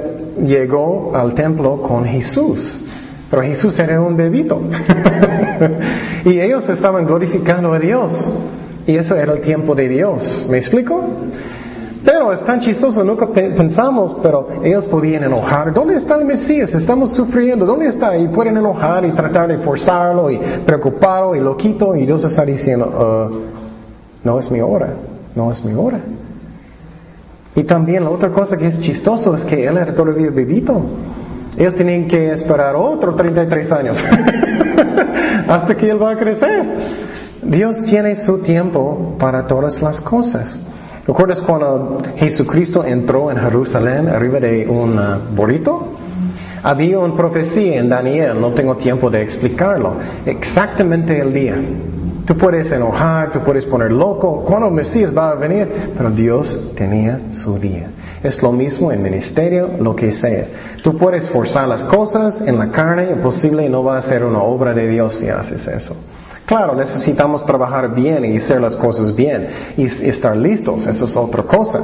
[0.44, 2.80] llegó al templo con Jesús.
[3.30, 4.62] Pero Jesús era un bebito.
[6.26, 8.14] y ellos estaban glorificando a Dios.
[8.86, 10.48] Y eso era el tiempo de Dios.
[10.50, 11.04] ¿Me explico?
[12.06, 15.74] Pero es tan chistoso, nunca pensamos, pero ellos podían enojar.
[15.74, 16.74] ¿Dónde está el Mesías?
[16.74, 17.66] Estamos sufriendo.
[17.66, 18.16] ¿Dónde está?
[18.18, 21.98] Y pueden enojar y tratar de forzarlo y preocuparlo y lo quito.
[21.98, 24.94] Y Dios está diciendo, uh, no es mi hora,
[25.36, 26.00] no es mi hora.
[27.56, 30.82] Y también la otra cosa que es chistoso es que él era todavía bebito.
[31.58, 33.98] Ellos tienen que esperar otros 33 años
[35.48, 36.66] hasta que él va a crecer.
[37.42, 40.62] Dios tiene su tiempo para todas las cosas.
[41.08, 45.94] ¿Recuerdas cuando Jesucristo entró en Jerusalén arriba de un uh, burrito?
[46.62, 51.56] Había una profecía en Daniel, no tengo tiempo de explicarlo, exactamente el día.
[52.28, 56.74] Tú puedes enojar, tú puedes poner loco, cuando el Mesías va a venir, pero Dios
[56.76, 57.88] tenía su día.
[58.22, 60.48] Es lo mismo en ministerio, lo que sea.
[60.84, 64.74] Tú puedes forzar las cosas en la carne, imposible, no va a ser una obra
[64.74, 65.96] de Dios si haces eso.
[66.46, 71.44] Claro, necesitamos trabajar bien y hacer las cosas bien y estar listos, eso es otra
[71.44, 71.80] cosa.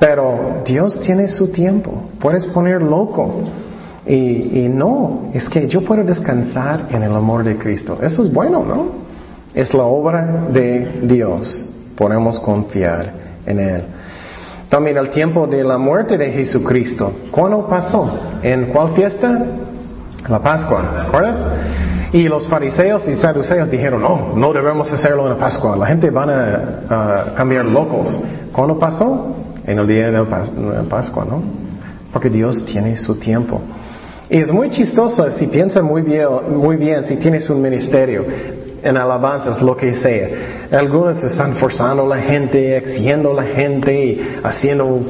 [0.00, 3.42] Pero Dios tiene su tiempo, puedes poner loco.
[4.04, 7.98] Y, no, es que yo puedo descansar en el amor de Cristo.
[8.02, 9.03] Eso es bueno, ¿no?
[9.54, 11.64] Es la obra de Dios.
[11.96, 13.12] Podemos confiar
[13.46, 13.84] en Él.
[14.68, 17.12] También el tiempo de la muerte de Jesucristo.
[17.30, 18.18] ¿Cuándo pasó?
[18.42, 19.46] ¿En cuál fiesta?
[20.28, 21.04] La Pascua.
[21.04, 21.46] ¿Recuerdas?
[22.12, 26.10] Y los fariseos y saduceos dijeron, no, no debemos hacerlo en la Pascua, la gente
[26.10, 28.16] van a, cambiar locos.
[28.52, 29.34] ¿Cuándo pasó?
[29.66, 30.24] En el día de la
[30.88, 31.42] Pascua, ¿no?
[32.12, 33.60] Porque Dios tiene su tiempo.
[34.30, 38.24] Y es muy chistoso si piensas muy bien, muy bien si tienes un ministerio
[38.84, 40.28] en alabanzas, lo que sea.
[40.70, 45.00] Algunos están forzando a la gente, exigiendo a la gente haciendo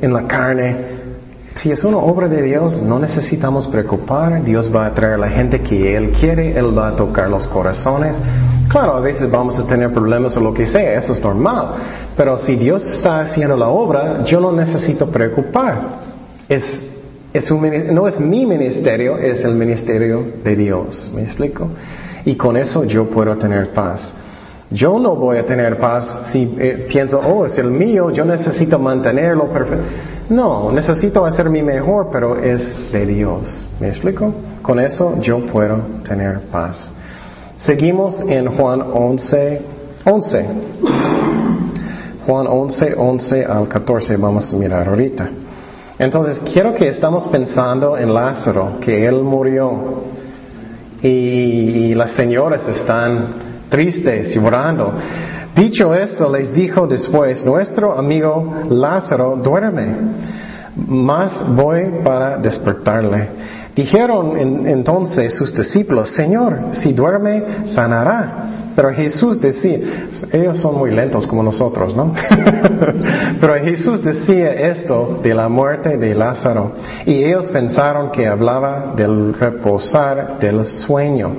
[0.00, 1.02] en la carne.
[1.54, 4.44] Si es una obra de Dios, no necesitamos preocupar.
[4.44, 7.46] Dios va a traer a la gente que Él quiere, Él va a tocar los
[7.46, 8.16] corazones.
[8.68, 11.68] Claro, a veces vamos a tener problemas o lo que sea, eso es normal.
[12.16, 15.78] Pero si Dios está haciendo la obra, yo no necesito preocupar.
[16.48, 16.80] Es,
[17.32, 21.10] es un, no es mi ministerio, es el ministerio de Dios.
[21.14, 21.68] ¿Me explico?
[22.24, 24.14] Y con eso yo puedo tener paz.
[24.70, 28.78] Yo no voy a tener paz si eh, pienso, oh, es el mío, yo necesito
[28.78, 29.84] mantenerlo perfecto.
[30.30, 33.66] No, necesito hacer mi mejor, pero es de Dios.
[33.80, 34.32] ¿Me explico?
[34.62, 36.90] Con eso yo puedo tener paz.
[37.58, 39.62] Seguimos en Juan 11,
[40.04, 40.46] 11.
[42.26, 45.28] Juan 11, 11 al 14, vamos a mirar ahorita.
[45.98, 50.21] Entonces, quiero que estamos pensando en Lázaro, que él murió.
[51.02, 53.28] Y, las señoras están
[53.68, 54.92] tristes, llorando.
[55.54, 59.94] Dicho esto, les dijo después, nuestro amigo Lázaro duerme,
[60.76, 63.28] mas voy para despertarle.
[63.74, 68.72] Dijeron entonces sus discípulos, Señor, si duerme, sanará.
[68.76, 69.78] Pero Jesús decía,
[70.32, 72.12] ellos son muy lentos como nosotros, ¿no?
[73.40, 76.72] Pero Jesús decía esto de la muerte de Lázaro
[77.06, 81.32] y ellos pensaron que hablaba del reposar del sueño.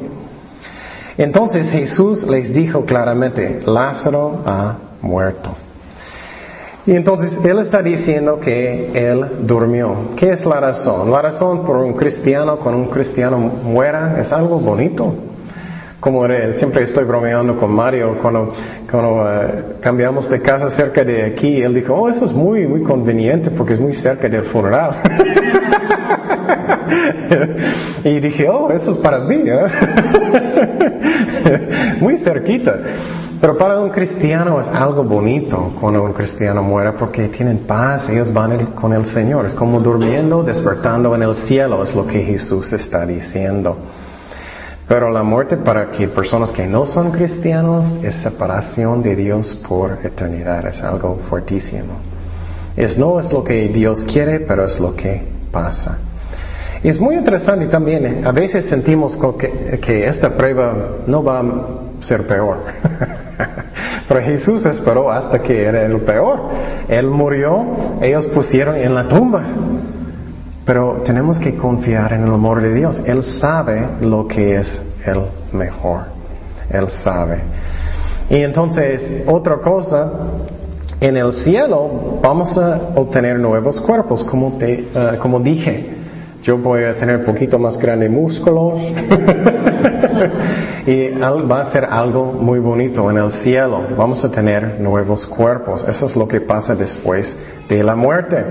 [1.17, 5.55] Entonces Jesús les dijo claramente, Lázaro ha muerto.
[6.85, 10.09] Y entonces él está diciendo que él durmió.
[10.17, 11.09] ¿Qué es la razón?
[11.11, 15.15] La razón por un cristiano, cuando un cristiano muera, es algo bonito.
[16.01, 18.51] Como siempre estoy bromeando con Mario, cuando,
[18.91, 22.83] cuando eh, cambiamos de casa cerca de aquí, él dijo, oh, eso es muy, muy
[22.83, 24.97] conveniente porque es muy cerca del funeral.
[28.03, 29.61] y dije, oh, eso es para mí, ¿eh?
[32.01, 32.77] muy cerquita.
[33.43, 38.31] Pero para un cristiano es algo bonito cuando un cristiano muere porque tienen paz, ellos
[38.31, 39.45] van con el Señor.
[39.45, 43.77] Es como durmiendo, despertando en el cielo, es lo que Jesús está diciendo.
[44.87, 49.97] Pero la muerte para que personas que no son cristianos es separación de Dios por
[50.05, 51.95] eternidad, es algo fuertísimo.
[52.77, 55.97] Es no es lo que Dios quiere, pero es lo que pasa.
[56.81, 59.19] Es muy interesante también, eh, a veces sentimos
[59.81, 60.73] que esta prueba
[61.05, 61.43] no va a
[61.99, 62.59] ser peor.
[64.07, 66.49] pero Jesús esperó hasta que era el peor.
[66.87, 67.65] Él murió,
[68.01, 69.43] ellos pusieron en la tumba.
[70.65, 73.01] Pero tenemos que confiar en el amor de Dios.
[73.05, 76.05] Él sabe lo que es el mejor.
[76.69, 77.41] Él sabe.
[78.29, 80.09] Y entonces, otra cosa,
[81.01, 86.02] en el cielo vamos a obtener nuevos cuerpos, como, te, uh, como dije.
[86.43, 88.77] Yo voy a tener un poquito más grande músculos
[90.85, 93.87] y va a ser algo muy bonito en el cielo.
[93.97, 95.85] Vamos a tener nuevos cuerpos.
[95.87, 97.33] Eso es lo que pasa después
[97.69, 98.43] de la muerte.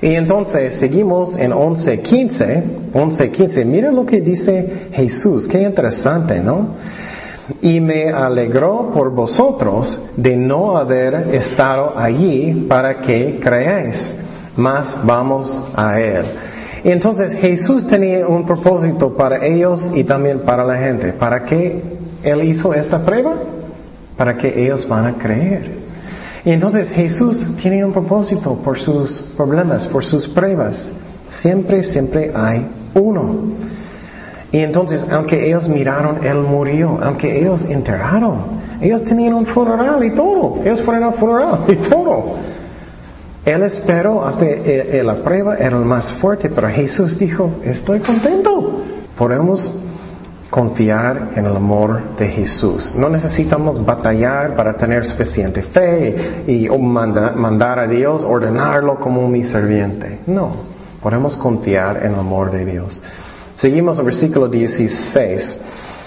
[0.00, 6.76] Y entonces seguimos en 11.15, 11.15, mira lo que dice Jesús, qué interesante, ¿no?
[7.60, 14.16] Y me alegró por vosotros de no haber estado allí para que creáis,
[14.56, 16.24] mas vamos a Él.
[16.84, 21.12] Y entonces Jesús tenía un propósito para ellos y también para la gente.
[21.12, 21.82] ¿Para qué
[22.22, 23.34] Él hizo esta prueba?
[24.16, 25.82] Para que ellos van a creer.
[26.44, 30.90] Y entonces Jesús tiene un propósito por sus problemas, por sus pruebas.
[31.28, 33.52] Siempre, siempre hay uno.
[34.50, 36.98] Y entonces, aunque ellos miraron, Él murió.
[37.00, 40.58] Aunque ellos enterraron, ellos tenían un funeral y todo.
[40.64, 42.34] Ellos fueron al funeral y todo.
[43.44, 48.00] Él esperó hasta eh, eh, la prueba era el más fuerte, pero Jesús dijo, estoy
[48.00, 48.82] contento.
[49.16, 49.72] Podemos
[50.48, 52.94] confiar en el amor de Jesús.
[52.94, 60.20] No necesitamos batallar para tener suficiente fe y mandar a Dios, ordenarlo como mi serviente.
[60.26, 60.50] No,
[61.02, 63.00] podemos confiar en el amor de Dios.
[63.54, 65.58] Seguimos el versículo 16.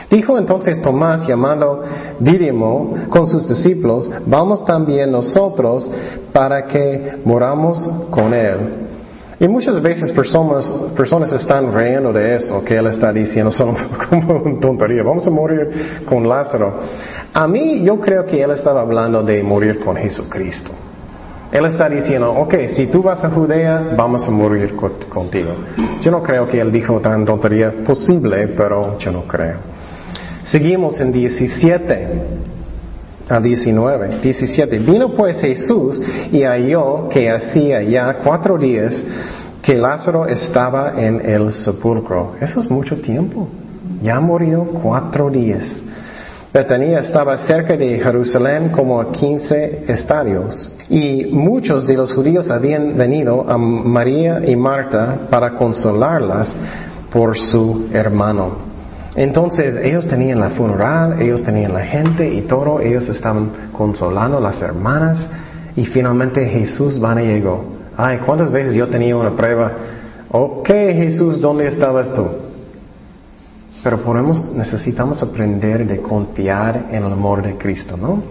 [0.10, 1.82] Dijo entonces Tomás, llamando
[2.20, 5.90] Dídimo, con sus discípulos, vamos también nosotros
[6.32, 8.86] para que moramos con él.
[9.38, 13.76] Y muchas veces personas, personas están riendo de eso, que él está diciendo, son
[14.10, 16.80] como una tontería, vamos a morir con Lázaro.
[17.34, 20.72] A mí yo creo que él estaba hablando de morir con Jesucristo.
[21.52, 25.52] Él está diciendo, ok, si tú vas a Judea, vamos a morir contigo.
[26.02, 29.75] Yo no creo que él dijo tan tontería posible, pero yo no creo.
[30.46, 32.08] Seguimos en 17
[33.28, 34.20] a 19.
[34.22, 34.80] 17.
[34.80, 36.00] Vino pues Jesús
[36.32, 39.04] y halló que hacía ya cuatro días
[39.64, 42.36] que Lázaro estaba en el sepulcro.
[42.40, 43.48] Eso es mucho tiempo.
[44.04, 45.82] Ya murió cuatro días.
[46.54, 50.72] Betania estaba cerca de Jerusalén como a 15 estadios.
[50.90, 56.56] Y muchos de los judíos habían venido a María y Marta para consolarlas
[57.12, 58.65] por su hermano.
[59.16, 64.42] Entonces ellos tenían la funeral, ellos tenían la gente y todo, ellos estaban consolando a
[64.42, 65.28] las hermanas
[65.76, 67.64] y finalmente Jesús van y llegó.
[67.96, 69.72] Ay, ¿cuántas veces yo tenía una prueba?
[70.32, 72.28] Ok, Jesús, ¿dónde estabas tú?
[73.82, 78.22] Pero podemos, necesitamos aprender de confiar en el amor de Cristo, ¿no?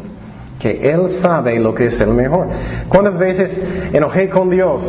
[0.59, 2.49] Que Él sabe lo que es el mejor.
[2.89, 3.59] ¿Cuántas veces
[3.93, 4.85] enojé con Dios?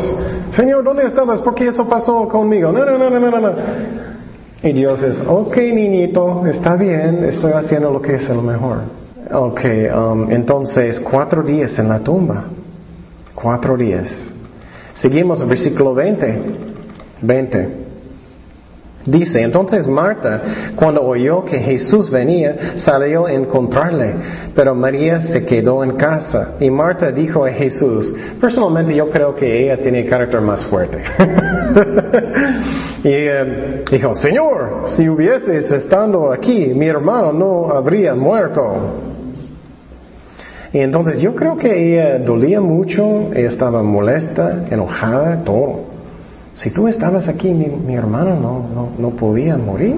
[0.52, 1.40] Señor, ¿dónde estabas?
[1.40, 2.72] ¿Por qué eso pasó conmigo?
[2.72, 4.15] No, no, no, no, no, no.
[4.64, 8.80] Y Dios es, ok niñito, está bien, estoy haciendo lo que es lo mejor.
[9.32, 9.62] Ok,
[9.96, 12.46] um, entonces cuatro días en la tumba.
[13.34, 14.32] Cuatro días.
[14.94, 16.40] Seguimos versículo 20.
[17.22, 17.85] 20.
[19.06, 20.42] Dice, entonces Marta,
[20.76, 24.16] cuando oyó que Jesús venía, salió a encontrarle,
[24.56, 26.56] pero María se quedó en casa.
[26.60, 31.04] Y Marta dijo a Jesús, personalmente yo creo que ella tiene carácter más fuerte.
[33.04, 38.64] y eh, dijo, Señor, si hubieses estado aquí, mi hermano no habría muerto.
[40.74, 45.85] Y entonces yo creo que ella dolía mucho, ella estaba molesta, enojada, todo.
[46.56, 49.98] Si tú estabas aquí, mi, hermano no, no, podía morir.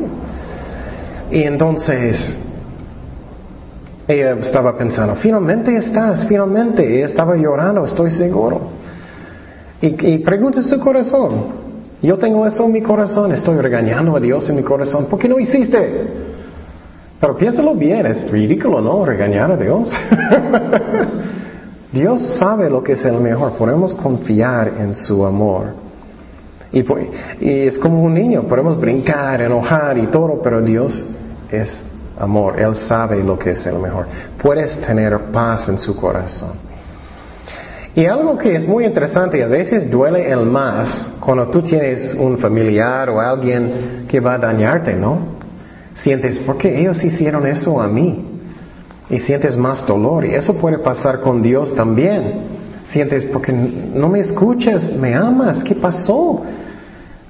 [1.30, 2.36] Y entonces
[4.08, 6.98] ella estaba pensando, finalmente estás, finalmente.
[6.98, 8.72] Ella estaba llorando, estoy seguro.
[9.82, 11.68] Y, y pregunta su corazón.
[12.02, 15.06] Yo tengo eso en mi corazón, estoy regañando a Dios en mi corazón.
[15.06, 16.08] ¿Por qué no hiciste?
[17.20, 19.06] Pero piénsalo bien, es ridículo, ¿no?
[19.06, 19.92] Regañar a Dios.
[21.92, 23.54] Dios sabe lo que es el mejor.
[23.54, 25.87] Podemos confiar en su amor.
[26.72, 27.08] Pues,
[27.40, 31.04] y, es como un niño, podemos brincar, enojar y todo, pero Dios
[31.50, 31.80] es
[32.20, 34.08] amor, Él sabe lo que es el mejor.
[34.42, 36.68] Puedes tener paz en su corazón.
[37.96, 42.38] Y algo que es muy interesante, a veces duele el más cuando tú tienes un
[42.38, 45.38] familiar o alguien que va a dañarte, ¿no?
[45.96, 48.24] Sientes, ¿por qué ellos hicieron eso a mí?
[49.10, 50.26] Y sientes más dolor.
[50.26, 52.57] Y eso puede pasar con Dios también.
[52.92, 56.42] Sientes, porque no me escuchas, me amas, ¿qué pasó?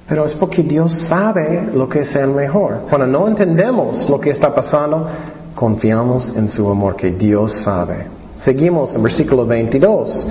[0.07, 2.85] Pero es porque Dios sabe lo que es el mejor.
[2.89, 5.07] Cuando no entendemos lo que está pasando,
[5.55, 8.05] confiamos en su amor, que Dios sabe.
[8.35, 10.27] Seguimos en versículo 22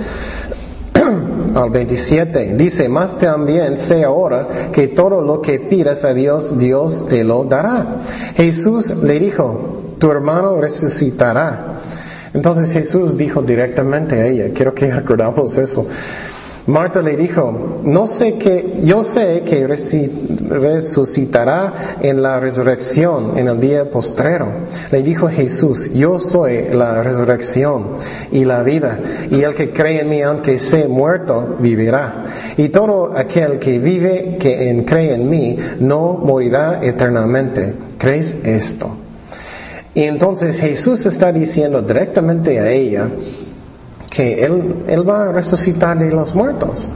[1.55, 2.55] al 27.
[2.55, 7.43] Dice, más también sé ahora que todo lo que pidas a Dios, Dios te lo
[7.43, 7.97] dará.
[8.35, 11.73] Jesús le dijo, tu hermano resucitará.
[12.37, 15.87] Entonces Jesús dijo directamente a ella, quiero que acordamos eso.
[16.67, 23.59] Marta le dijo, no sé que, yo sé que resucitará en la resurrección, en el
[23.59, 24.51] día postrero.
[24.91, 27.93] Le dijo Jesús, yo soy la resurrección
[28.31, 28.99] y la vida,
[29.31, 32.53] y el que cree en mí, aunque sea muerto, vivirá.
[32.57, 37.73] Y todo aquel que vive, que cree en mí, no morirá eternamente.
[37.97, 39.06] ¿Crees esto?
[39.97, 43.09] Y entonces Jesús está diciendo directamente a ella,
[44.11, 46.87] que él, él va a resucitar de los muertos.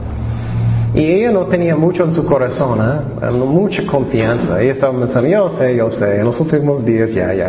[0.94, 3.30] Y ella no tenía mucho en su corazón, ¿eh?
[3.32, 4.62] mucha confianza.
[4.62, 7.48] Ella estaba pensando, yo sé, yo sé, en los últimos días ya, ya.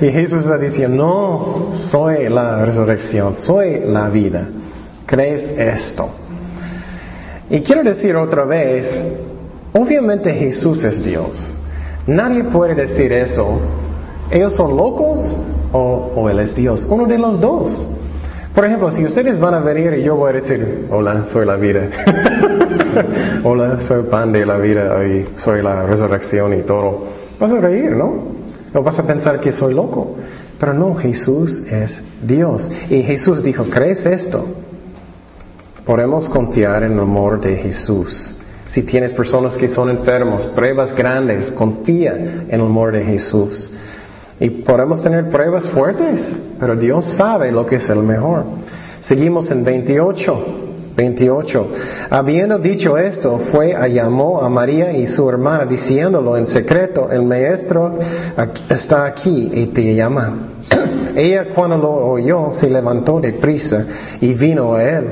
[0.02, 4.46] y Jesús está diciendo, no, soy la resurrección, soy la vida.
[5.04, 6.10] ¿Crees esto?
[7.50, 9.04] Y quiero decir otra vez,
[9.72, 11.56] obviamente Jesús es Dios.
[12.10, 13.60] Nadie puede decir eso.
[14.32, 15.36] Ellos son locos
[15.70, 16.84] o, Él es Dios.
[16.90, 17.88] Uno de los dos.
[18.52, 21.54] Por ejemplo, si ustedes van a venir y yo voy a decir, hola, soy la
[21.54, 21.88] vida.
[23.44, 27.04] hola, soy pan de la vida y soy la resurrección y todo.
[27.38, 28.24] Vas a reír, ¿no?
[28.74, 30.16] O vas a pensar que soy loco.
[30.58, 32.72] Pero no, Jesús es Dios.
[32.90, 34.46] Y Jesús dijo, ¿crees esto?
[35.86, 38.34] Podemos confiar en el amor de Jesús.
[38.72, 43.68] Si tienes personas que son enfermos, pruebas grandes, confía en el amor de Jesús.
[44.38, 46.20] Y podemos tener pruebas fuertes,
[46.58, 48.44] pero Dios sabe lo que es el mejor.
[49.00, 50.44] Seguimos en 28.
[50.96, 51.68] 28.
[52.10, 57.24] Habiendo dicho esto, fue a llamó a María y su hermana diciéndolo en secreto, el
[57.24, 57.98] maestro
[58.68, 60.48] está aquí y te llama.
[61.16, 63.84] Ella cuando lo oyó se levantó de prisa
[64.20, 65.04] y vino a él.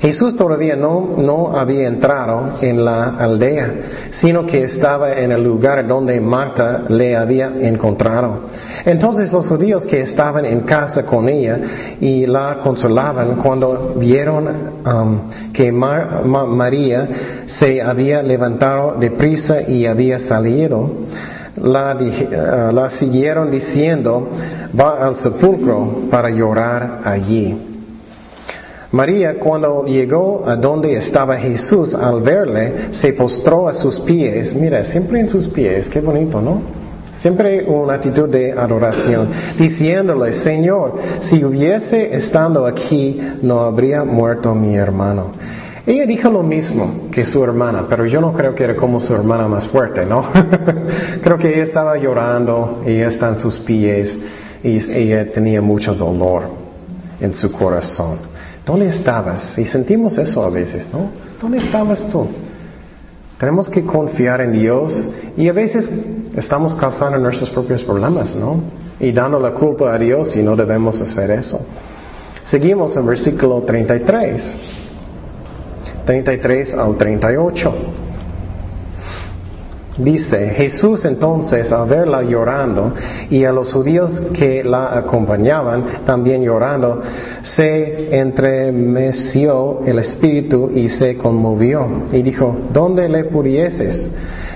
[0.00, 3.74] Jesús todavía no, no había entrado en la aldea,
[4.12, 8.42] sino que estaba en el lugar donde Marta le había encontrado.
[8.84, 11.58] Entonces los judíos que estaban en casa con ella
[12.00, 14.46] y la consolaban cuando vieron
[14.86, 17.08] um, que María
[17.46, 20.90] se había levantado de prisa y había salido,
[21.56, 24.28] la, uh, la siguieron diciendo,
[24.78, 27.77] va al sepulcro para llorar allí.
[28.90, 34.54] María cuando llegó a donde estaba Jesús al verle, se postró a sus pies.
[34.54, 36.62] Mira, siempre en sus pies, qué bonito, ¿no?
[37.12, 39.28] Siempre una actitud de adoración,
[39.58, 45.32] diciéndole, Señor, si hubiese estado aquí, no habría muerto mi hermano.
[45.84, 49.14] Ella dijo lo mismo que su hermana, pero yo no creo que era como su
[49.14, 50.22] hermana más fuerte, ¿no?
[51.22, 54.18] creo que ella estaba llorando, ella está en sus pies
[54.62, 56.44] y ella tenía mucho dolor
[57.20, 58.37] en su corazón.
[58.68, 59.56] ¿Dónde estabas?
[59.56, 61.08] Y sentimos eso a veces, ¿no?
[61.40, 62.28] ¿Dónde estabas tú?
[63.38, 65.08] Tenemos que confiar en Dios
[65.38, 65.90] y a veces
[66.36, 68.60] estamos causando nuestros propios problemas, ¿no?
[69.00, 71.62] Y dando la culpa a Dios y no debemos hacer eso.
[72.42, 74.56] Seguimos en versículo 33.
[76.04, 77.74] 33 al 38.
[79.98, 82.94] Dice, Jesús entonces al verla llorando
[83.30, 87.00] y a los judíos que la acompañaban también llorando,
[87.42, 94.08] se entremeció el espíritu y se conmovió y dijo, ¿dónde le pudieses?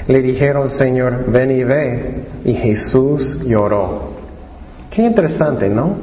[0.07, 2.25] Le dijeron, Señor, ven y ve.
[2.45, 4.13] Y Jesús lloró.
[4.91, 5.97] Qué interesante, ¿no?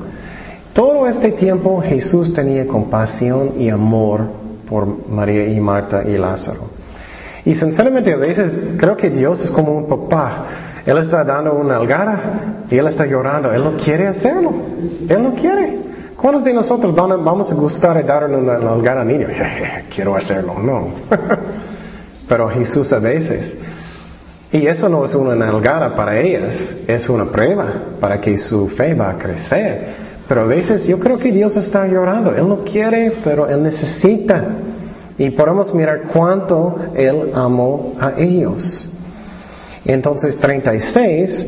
[0.74, 4.22] Todo este tiempo Jesús tenía compasión y amor
[4.70, 6.79] por María y Marta y Lázaro.
[7.50, 10.84] Y sinceramente a veces creo que Dios es como un papá.
[10.86, 13.52] Él está dando una algara y él está llorando.
[13.52, 14.54] Él no quiere hacerlo.
[15.10, 15.80] Él no quiere.
[16.16, 19.30] ¿Cuántos de nosotros vamos a gustar de dar una algara a niño?
[19.96, 20.60] Quiero hacerlo.
[20.60, 20.90] No.
[22.30, 23.56] Pero Jesús a veces.
[24.52, 27.68] Y eso no es una algara para ellas, es una prueba
[28.00, 29.88] para que su fe va a crecer.
[30.28, 32.36] Pero a veces yo creo que Dios está llorando.
[32.36, 34.46] Él no quiere, pero Él necesita.
[35.20, 38.90] Y podemos mirar cuánto Él amó a ellos.
[39.86, 41.48] Entonces 36,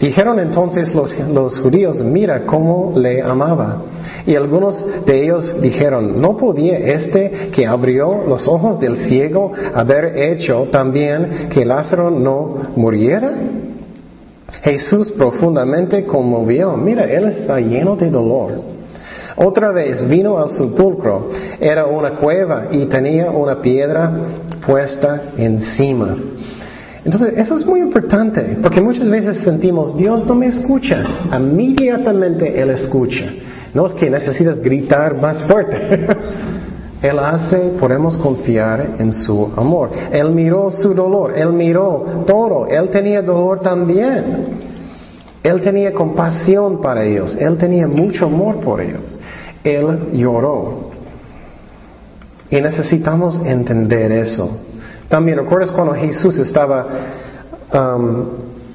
[0.00, 3.82] dijeron entonces los, los, judíos, mira cómo le amaba.
[4.26, 10.16] Y algunos de ellos dijeron, ¿no podía este que abrió los ojos del ciego haber
[10.16, 13.32] hecho también que Lázaro no muriera?
[14.62, 18.75] Jesús profundamente conmovió, mira, él está lleno de dolor.
[19.36, 21.28] Otra vez vino al sepulcro,
[21.60, 24.10] era una cueva y tenía una piedra
[24.66, 26.16] puesta encima.
[27.04, 31.04] Entonces, eso es muy importante, porque muchas veces sentimos, Dios no me escucha.
[31.36, 33.26] Inmediatamente Él escucha.
[33.74, 35.76] No es que necesitas gritar más fuerte.
[37.02, 39.90] Él hace, podemos confiar en su amor.
[40.10, 44.66] Él miró su dolor, Él miró todo, Él tenía dolor también.
[45.42, 49.15] Él tenía compasión para ellos, Él tenía mucho amor por ellos.
[49.66, 50.90] Él lloró.
[52.50, 54.60] Y necesitamos entender eso.
[55.08, 56.86] También, ¿recuerdas cuando Jesús estaba
[57.72, 58.24] um,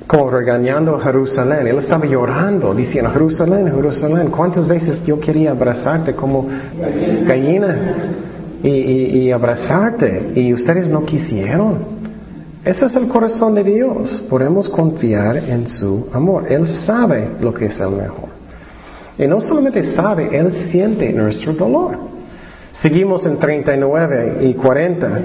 [0.08, 1.68] como regañando a Jerusalén?
[1.68, 6.48] Él estaba llorando, diciendo, Jerusalén, Jerusalén, ¿cuántas veces yo quería abrazarte como
[7.26, 7.78] gallina?
[8.64, 12.02] Y, y abrazarte, y ustedes no quisieron.
[12.64, 14.24] Ese es el corazón de Dios.
[14.30, 16.46] Podemos confiar en su amor.
[16.48, 18.31] Él sabe lo que es el mejor.
[19.22, 21.96] Y no solamente sabe, Él siente nuestro dolor.
[22.72, 25.20] Seguimos en 39 y 40.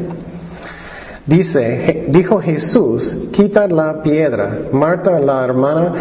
[1.24, 4.68] Dice, dijo Jesús, quita la piedra.
[4.70, 5.92] Marta, la hermana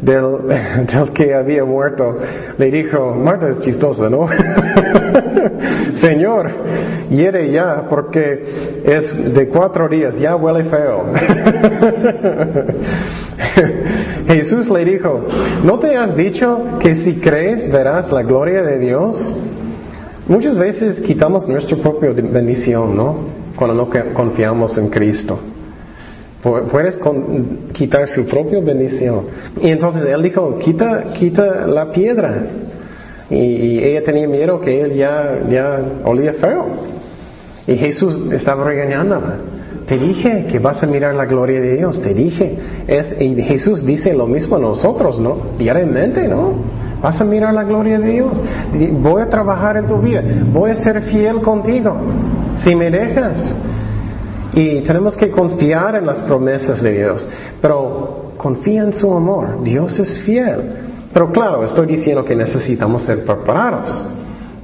[0.00, 0.46] del,
[0.86, 2.18] del, que había muerto,
[2.56, 4.28] le dijo, Marta es chistosa, ¿no?
[5.94, 6.50] Señor,
[7.10, 11.06] hiere ya porque es de cuatro días, ya huele feo.
[14.30, 15.26] Jesús le dijo,
[15.64, 19.32] ¿no te has dicho que si crees verás la gloria de Dios?
[20.28, 23.16] Muchas veces quitamos nuestra propia bendición, ¿no?
[23.56, 25.36] Cuando no confiamos en Cristo.
[26.42, 26.98] Puedes
[27.72, 29.26] quitar su propia bendición.
[29.60, 32.46] Y entonces él dijo, quita, quita la piedra.
[33.28, 36.66] Y, ella tenía miedo que él ya, ya olía feo.
[37.66, 39.38] Y Jesús estaba regañándola.
[39.90, 42.56] Te dije que vas a mirar la gloria de Dios, te dije.
[42.86, 45.38] Es, y Jesús dice lo mismo a nosotros, ¿no?
[45.58, 46.52] Diariamente, ¿no?
[47.02, 48.40] Vas a mirar la gloria de Dios.
[49.02, 50.22] Voy a trabajar en tu vida.
[50.52, 51.96] Voy a ser fiel contigo.
[52.54, 53.52] Si me dejas.
[54.52, 57.28] Y tenemos que confiar en las promesas de Dios.
[57.60, 59.60] Pero confía en su amor.
[59.64, 60.72] Dios es fiel.
[61.12, 64.04] Pero claro, estoy diciendo que necesitamos ser preparados.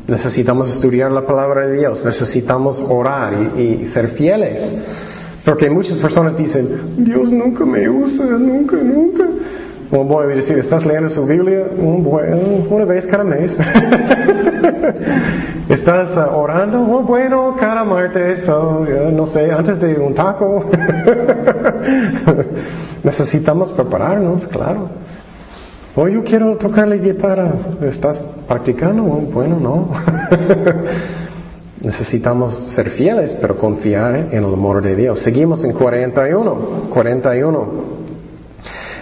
[0.06, 2.04] Necesitamos estudiar la palabra de Dios.
[2.04, 4.72] Necesitamos orar y ser fieles.
[5.46, 9.24] Porque muchas personas dicen, Dios nunca me usa, nunca, nunca.
[9.92, 11.68] voy a decir, ¿estás leyendo su Biblia?
[11.78, 13.56] una vez cada mes.
[15.68, 16.80] ¿Estás uh, orando?
[16.80, 18.44] bueno, cada martes,
[19.12, 20.64] no sé, antes de un taco.
[23.04, 24.88] Necesitamos prepararnos, claro.
[25.94, 27.52] Oh, yo quiero tocar la guitarra.
[27.82, 29.04] ¿Estás practicando?
[29.04, 29.90] bueno, no.
[31.86, 35.20] Necesitamos ser fieles, pero confiar en el amor de Dios.
[35.20, 36.88] Seguimos en 41.
[36.90, 37.96] 41.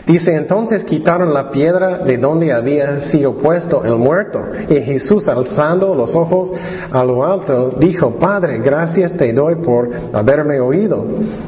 [0.06, 4.42] Dice, entonces quitaron la piedra de donde había sido puesto el muerto.
[4.68, 6.52] Y Jesús, alzando los ojos
[6.90, 11.06] a lo alto, dijo, Padre, gracias te doy por haberme oído.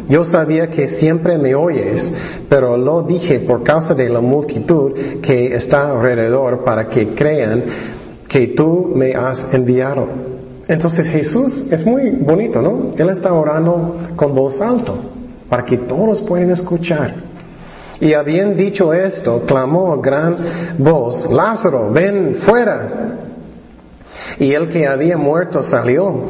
[0.09, 2.11] Yo sabía que siempre me oyes,
[2.49, 7.62] pero lo dije por causa de la multitud que está alrededor para que crean
[8.26, 10.36] que tú me has enviado.
[10.69, 12.91] Entonces Jesús es muy bonito, ¿no?
[12.97, 14.97] Él está orando con voz alto
[15.49, 17.14] para que todos puedan escuchar.
[18.01, 20.37] Y habiendo dicho esto, clamó a gran
[20.79, 23.17] voz, Lázaro, ven fuera.
[24.39, 26.25] Y el que había muerto salió,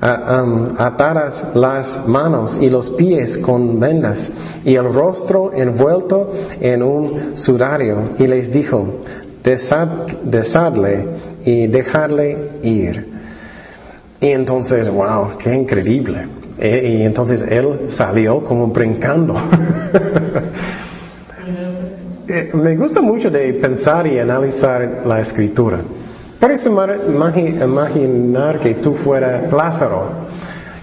[0.00, 4.30] atadas las manos y los pies con vendas,
[4.64, 9.00] y el rostro envuelto en un sudario, y les dijo,
[9.42, 11.08] desadle
[11.44, 13.09] y dejarle ir.
[14.20, 16.26] Y entonces, wow, qué increíble.
[16.58, 19.34] E, y entonces él salió como brincando.
[22.32, 25.78] Eh, me gusta mucho de pensar y analizar la escritura.
[26.38, 30.04] Puedes imaginar que tú fueras Lázaro.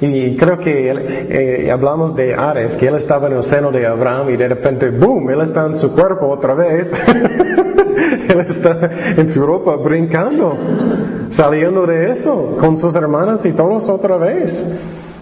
[0.01, 4.29] Y creo que eh, hablamos de Ares, que él estaba en el seno de Abraham
[4.31, 6.91] y de repente, ¡boom!, él está en su cuerpo otra vez.
[8.29, 10.55] él está en su ropa brincando,
[11.31, 14.65] saliendo de eso, con sus hermanas y todos otra vez.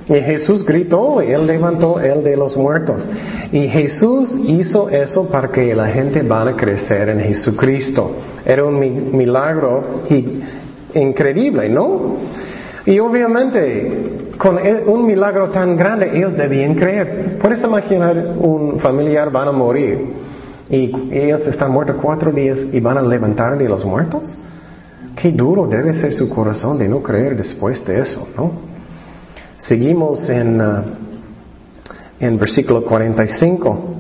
[0.08, 3.08] Y Jesús gritó, y Él levantó Él de los muertos.
[3.52, 8.12] Y Jesús hizo eso para que la gente van a crecer en Jesucristo.
[8.46, 8.80] Era un
[9.18, 10.04] milagro
[10.94, 12.18] increíble, ¿no?
[12.86, 17.40] Y obviamente, con e, un milagro tan grande, ellos debían creer.
[17.40, 20.14] Puedes imaginar un familiar van a morir
[20.70, 24.36] y ellos están muertos cuatro días y van a levantar de los muertos.
[25.16, 28.52] Qué duro debe ser su corazón de no creer después de eso, ¿no?
[29.58, 30.84] Seguimos en, uh,
[32.20, 33.96] en versículo 45.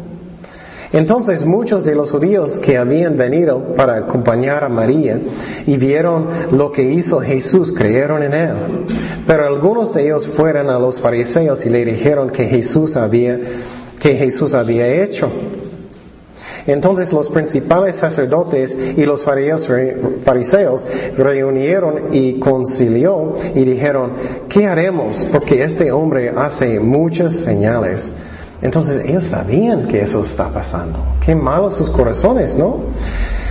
[0.91, 5.20] Entonces muchos de los judíos que habían venido para acompañar a María
[5.66, 8.53] y vieron lo que hizo Jesús creyeron en él.
[9.26, 13.39] Pero algunos de ellos fueron a los fariseos y le dijeron que Jesús había
[13.99, 15.32] que Jesús había hecho.
[16.68, 20.88] Entonces los principales sacerdotes y los fariseos
[21.18, 24.13] reunieron y concilió y dijeron,
[24.49, 25.28] ¿qué haremos?
[25.32, 28.11] Porque este hombre hace muchas señales.
[28.61, 30.99] Entonces ellos sabían que eso está pasando.
[31.24, 32.78] Qué malos sus corazones, ¿no?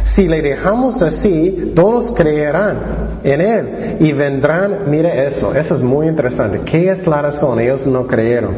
[0.03, 6.09] Si le dejamos así, todos creerán en Él y vendrán, mire eso, eso es muy
[6.09, 6.61] interesante.
[6.65, 7.61] ¿Qué es la razón?
[7.61, 8.57] Ellos no creyeron.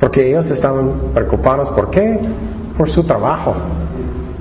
[0.00, 2.18] Porque ellos estaban preocupados, ¿por qué?
[2.78, 3.54] Por su trabajo,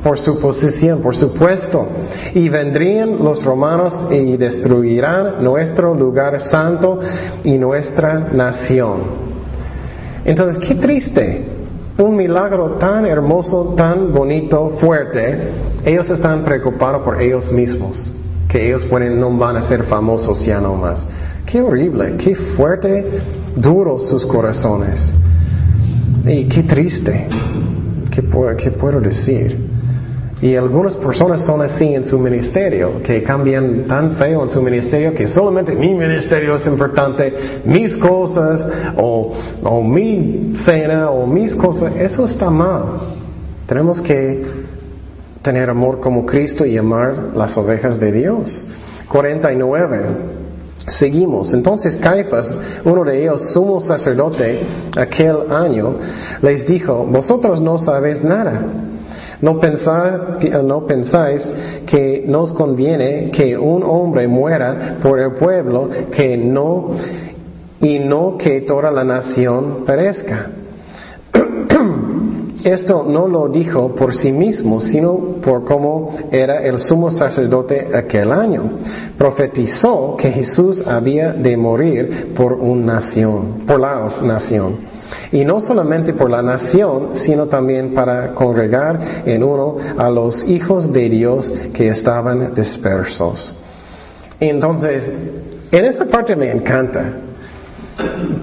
[0.04, 1.88] por su posición, por su puesto.
[2.36, 7.00] Y vendrían los romanos y destruirán nuestro lugar santo
[7.44, 9.28] y nuestra nación.
[10.24, 11.46] Entonces, qué triste.
[11.98, 15.50] Un milagro tan hermoso, tan bonito, fuerte.
[15.84, 18.14] Ellos están preocupados por ellos mismos.
[18.48, 21.06] Que ellos pueden, no van a ser famosos ya no más.
[21.46, 23.20] Qué horrible, qué fuerte,
[23.56, 25.12] duro sus corazones.
[26.26, 27.28] Y qué triste.
[28.18, 29.60] ¿Qué puedo, decir?
[30.42, 35.14] Y algunas personas son así en su ministerio, que cambian tan feo en su ministerio
[35.14, 41.94] que solamente mi ministerio es importante, mis cosas, o, mi cena, o mis cosas.
[41.96, 42.86] Eso está mal.
[43.68, 44.48] Tenemos que
[45.44, 48.66] tener amor como Cristo y amar las ovejas de Dios.
[49.10, 50.37] 49.
[50.88, 51.54] Seguimos.
[51.54, 54.62] Entonces Caifás, uno de ellos, sumo sacerdote
[54.96, 55.96] aquel año,
[56.42, 58.62] les dijo, vosotros no sabéis nada.
[59.42, 59.60] No,
[60.64, 61.52] no pensáis
[61.86, 66.92] que nos conviene que un hombre muera por el pueblo que no
[67.80, 70.52] y no que toda la nación perezca.
[72.68, 78.30] Esto no lo dijo por sí mismo, sino por cómo era el sumo sacerdote aquel
[78.30, 78.80] año.
[79.18, 84.80] Profetizó que Jesús había de morir por una nación, por la nación.
[85.32, 90.92] Y no solamente por la nación, sino también para congregar en uno a los hijos
[90.92, 93.56] de Dios que estaban dispersos.
[94.42, 95.10] Entonces,
[95.72, 97.14] en esta parte me encanta,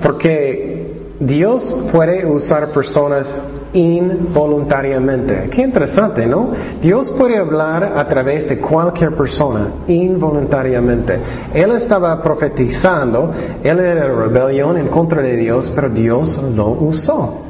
[0.02, 3.36] porque Dios puede usar personas
[3.74, 5.50] involuntariamente.
[5.50, 6.52] Qué interesante, ¿no?
[6.80, 11.18] Dios puede hablar a través de cualquier persona involuntariamente.
[11.52, 17.42] Él estaba profetizando, él era rebelión en contra de Dios, pero Dios lo usó.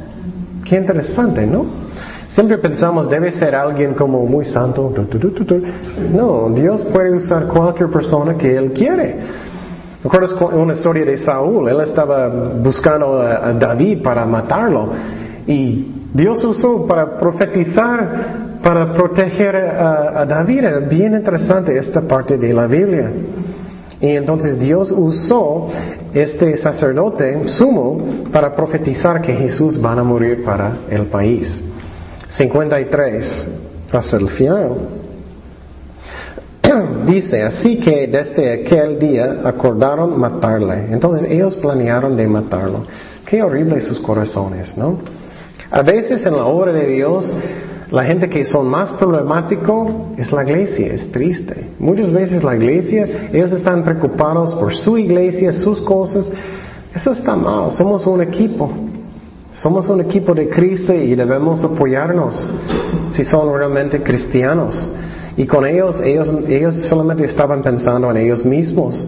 [0.64, 1.66] Qué interesante, ¿no?
[2.28, 4.92] Siempre pensamos debe ser alguien como muy santo.
[6.10, 9.18] No, Dios puede usar cualquier persona que Él quiere.
[10.02, 11.68] ¿Recuerdas una historia de Saúl?
[11.68, 14.88] Él estaba buscando a David para matarlo
[15.46, 20.58] y Dios usó para profetizar, para proteger a, David.
[20.60, 23.10] Era bien interesante esta parte de la Biblia.
[24.00, 25.66] Y entonces Dios usó
[26.12, 28.00] este sacerdote sumo
[28.32, 31.62] para profetizar que Jesús va a morir para el país.
[32.28, 33.48] 53,
[33.92, 34.72] hasta el final.
[37.06, 40.92] Dice, así que desde aquel día acordaron matarle.
[40.92, 42.84] Entonces ellos planearon de matarlo.
[43.26, 44.98] Qué horrible sus corazones, ¿no?
[45.74, 47.34] A veces en la obra de Dios
[47.90, 51.70] La gente que son más problemático es la iglesia, es triste.
[51.78, 56.30] Muchas veces la iglesia, ellos están preocupados por su iglesia, sus cosas.
[56.94, 58.70] Eso está mal, somos un equipo.
[59.52, 62.48] Somos un equipo de Cristo y debemos apoyarnos
[63.10, 64.90] si son realmente cristianos.
[65.36, 69.06] Y con ellos, ellos, ellos solamente estaban pensando en ellos mismos.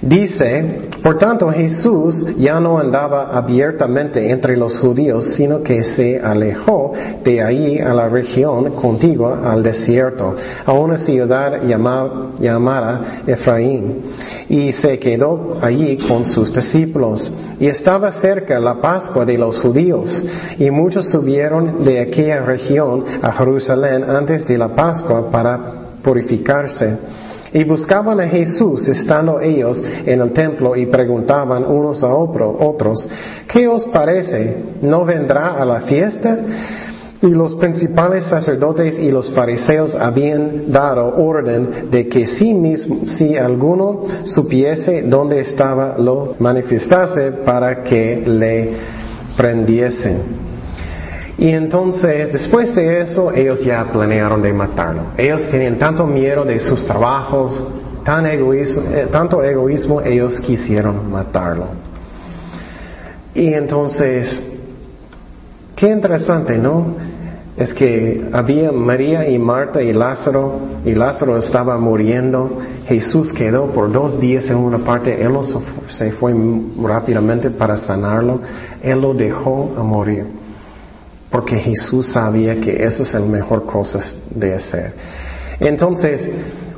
[0.00, 6.92] Dice, por tanto Jesús ya no andaba abiertamente entre los judíos, sino que se alejó
[7.24, 14.02] de ahí a la región contigua al desierto, a una ciudad llamada, llamada Efraín,
[14.48, 17.32] y se quedó allí con sus discípulos.
[17.58, 20.24] Y estaba cerca la Pascua de los judíos,
[20.58, 25.58] y muchos subieron de aquella región a Jerusalén antes de la Pascua para
[26.02, 26.98] purificarse.
[27.52, 33.08] Y buscaban a Jesús estando ellos en el templo y preguntaban unos a otros,
[33.46, 34.56] ¿qué os parece?
[34.82, 36.38] ¿No vendrá a la fiesta?
[37.20, 43.36] Y los principales sacerdotes y los fariseos habían dado orden de que si, mismo, si
[43.36, 48.72] alguno supiese dónde estaba, lo manifestase para que le
[49.36, 50.47] prendiesen.
[51.38, 55.02] Y entonces, después de eso, ellos ya planearon de matarlo.
[55.16, 57.62] Ellos tenían tanto miedo de sus trabajos,
[58.02, 61.66] tan egoísmo, eh, tanto egoísmo, ellos quisieron matarlo.
[63.34, 64.42] Y entonces,
[65.76, 66.96] qué interesante, ¿no?
[67.56, 72.58] Es que había María y Marta y Lázaro, y Lázaro estaba muriendo.
[72.86, 75.32] Jesús quedó por dos días en una parte, él
[75.86, 76.34] se fue
[76.82, 78.40] rápidamente para sanarlo,
[78.82, 80.37] él lo dejó a morir
[81.30, 84.00] porque Jesús sabía que eso es la mejor cosa
[84.30, 84.92] de hacer.
[85.60, 86.28] Entonces,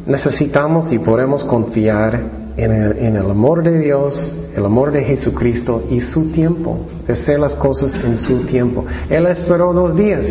[0.06, 6.30] necesitamos y podemos confiar en el, amor de Dios, el amor de Jesucristo y su
[6.32, 8.84] tiempo, de hacer las cosas en su tiempo.
[9.08, 10.26] Él esperó dos días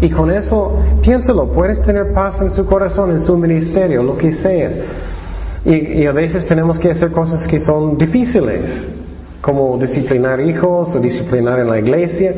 [0.00, 4.32] y con eso, piénsalo, puedes tener paz en su corazón, en su ministerio, lo que
[4.32, 4.70] sea.
[5.64, 8.88] Y a veces tenemos que hacer cosas que son difíciles,
[9.40, 12.34] como disciplinar hijos o disciplinar en la iglesia.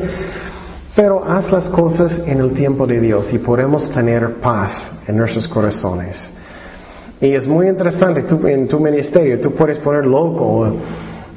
[0.95, 5.45] Pero haz las cosas en el tiempo de Dios y podemos tener paz en nuestros
[5.47, 6.29] corazones.
[7.19, 10.73] Y es muy interesante, tú, en tu ministerio tú puedes poner loco.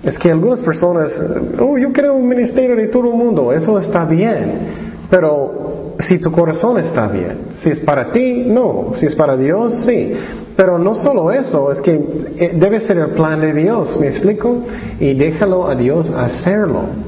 [0.05, 1.13] Es que algunas personas,
[1.59, 4.87] oh, yo quiero un ministerio de todo el mundo, eso está bien.
[5.11, 8.91] Pero si tu corazón está bien, si es para ti, no.
[8.95, 10.13] Si es para Dios, sí.
[10.57, 11.95] Pero no solo eso, es que
[12.37, 14.63] eh, debe ser el plan de Dios, ¿me explico?
[15.01, 17.08] Y déjalo a Dios hacerlo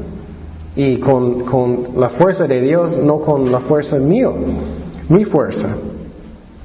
[0.76, 4.34] y con, con, la fuerza de Dios, no con la fuerza mío,
[5.08, 5.76] mi fuerza.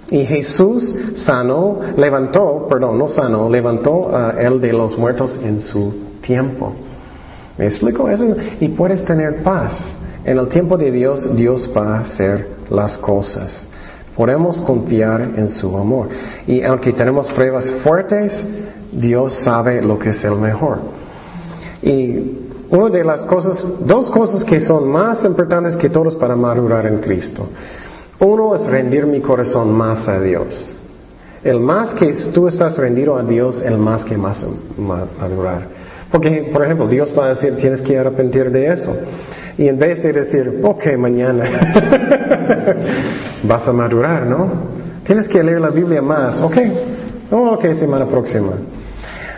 [0.09, 5.93] Y Jesús sanó, levantó, perdón, no sanó, levantó a él de los muertos en su
[6.21, 6.73] tiempo.
[7.57, 8.35] ¿Me explico eso?
[8.59, 9.95] Y puedes tener paz.
[10.23, 13.67] En el tiempo de Dios, Dios va a hacer las cosas.
[14.15, 16.09] Podemos confiar en su amor.
[16.47, 18.45] Y aunque tenemos pruebas fuertes,
[18.91, 20.79] Dios sabe lo que es el mejor.
[21.81, 22.44] Y
[22.75, 26.99] una de las cosas, dos cosas que son más importantes que todos para madurar en
[26.99, 27.47] Cristo.
[28.19, 30.71] Uno es rendir mi corazón más a Dios.
[31.43, 34.45] El más que tú estás rendido a Dios, el más que más
[34.77, 35.67] madurar.
[36.11, 38.95] Porque, por ejemplo, Dios va a decir, tienes que arrepentir de eso.
[39.57, 41.45] Y en vez de decir, ok, mañana,
[43.43, 44.49] vas a madurar, ¿no?
[45.03, 46.57] Tienes que leer la Biblia más, ok,
[47.31, 48.53] ok, semana próxima.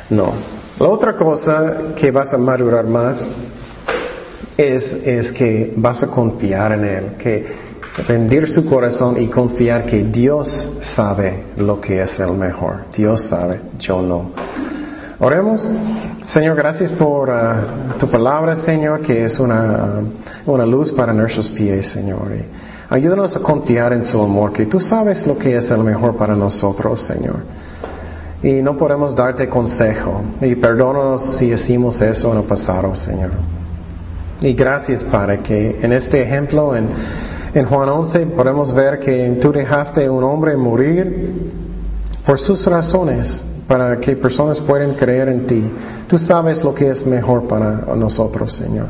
[0.09, 0.31] No,
[0.80, 3.28] la otra cosa que vas a madurar más
[4.55, 7.45] es, es que vas a confiar en Él, que
[8.07, 12.86] rendir su corazón y confiar que Dios sabe lo que es el mejor.
[12.95, 14.32] Dios sabe, yo no.
[15.19, 15.67] Oremos.
[16.28, 20.01] Señor, gracias por uh, tu palabra, Señor, que es una,
[20.45, 22.34] una luz para nuestros pies, Señor.
[22.88, 26.36] ayúdanos a confiar en su amor, que tú sabes lo que es el mejor para
[26.36, 27.38] nosotros, Señor
[28.43, 30.21] y no podemos darte consejo.
[30.41, 33.31] Y perdónanos si hicimos eso en el pasado, Señor.
[34.41, 36.89] Y gracias, Padre, que en este ejemplo, en,
[37.53, 41.51] en Juan 11, podemos ver que tú dejaste a un hombre morir
[42.25, 45.63] por sus razones, para que personas puedan creer en ti.
[46.07, 48.88] Tú sabes lo que es mejor para nosotros, Señor.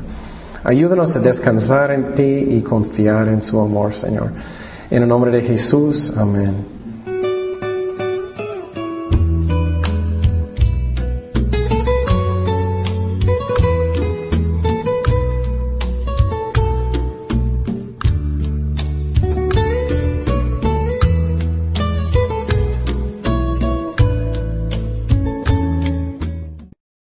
[0.63, 4.29] Ayúdanos a descansar en ti y confiar en su amor, Señor.
[4.89, 6.76] En el nombre de Jesús, amén.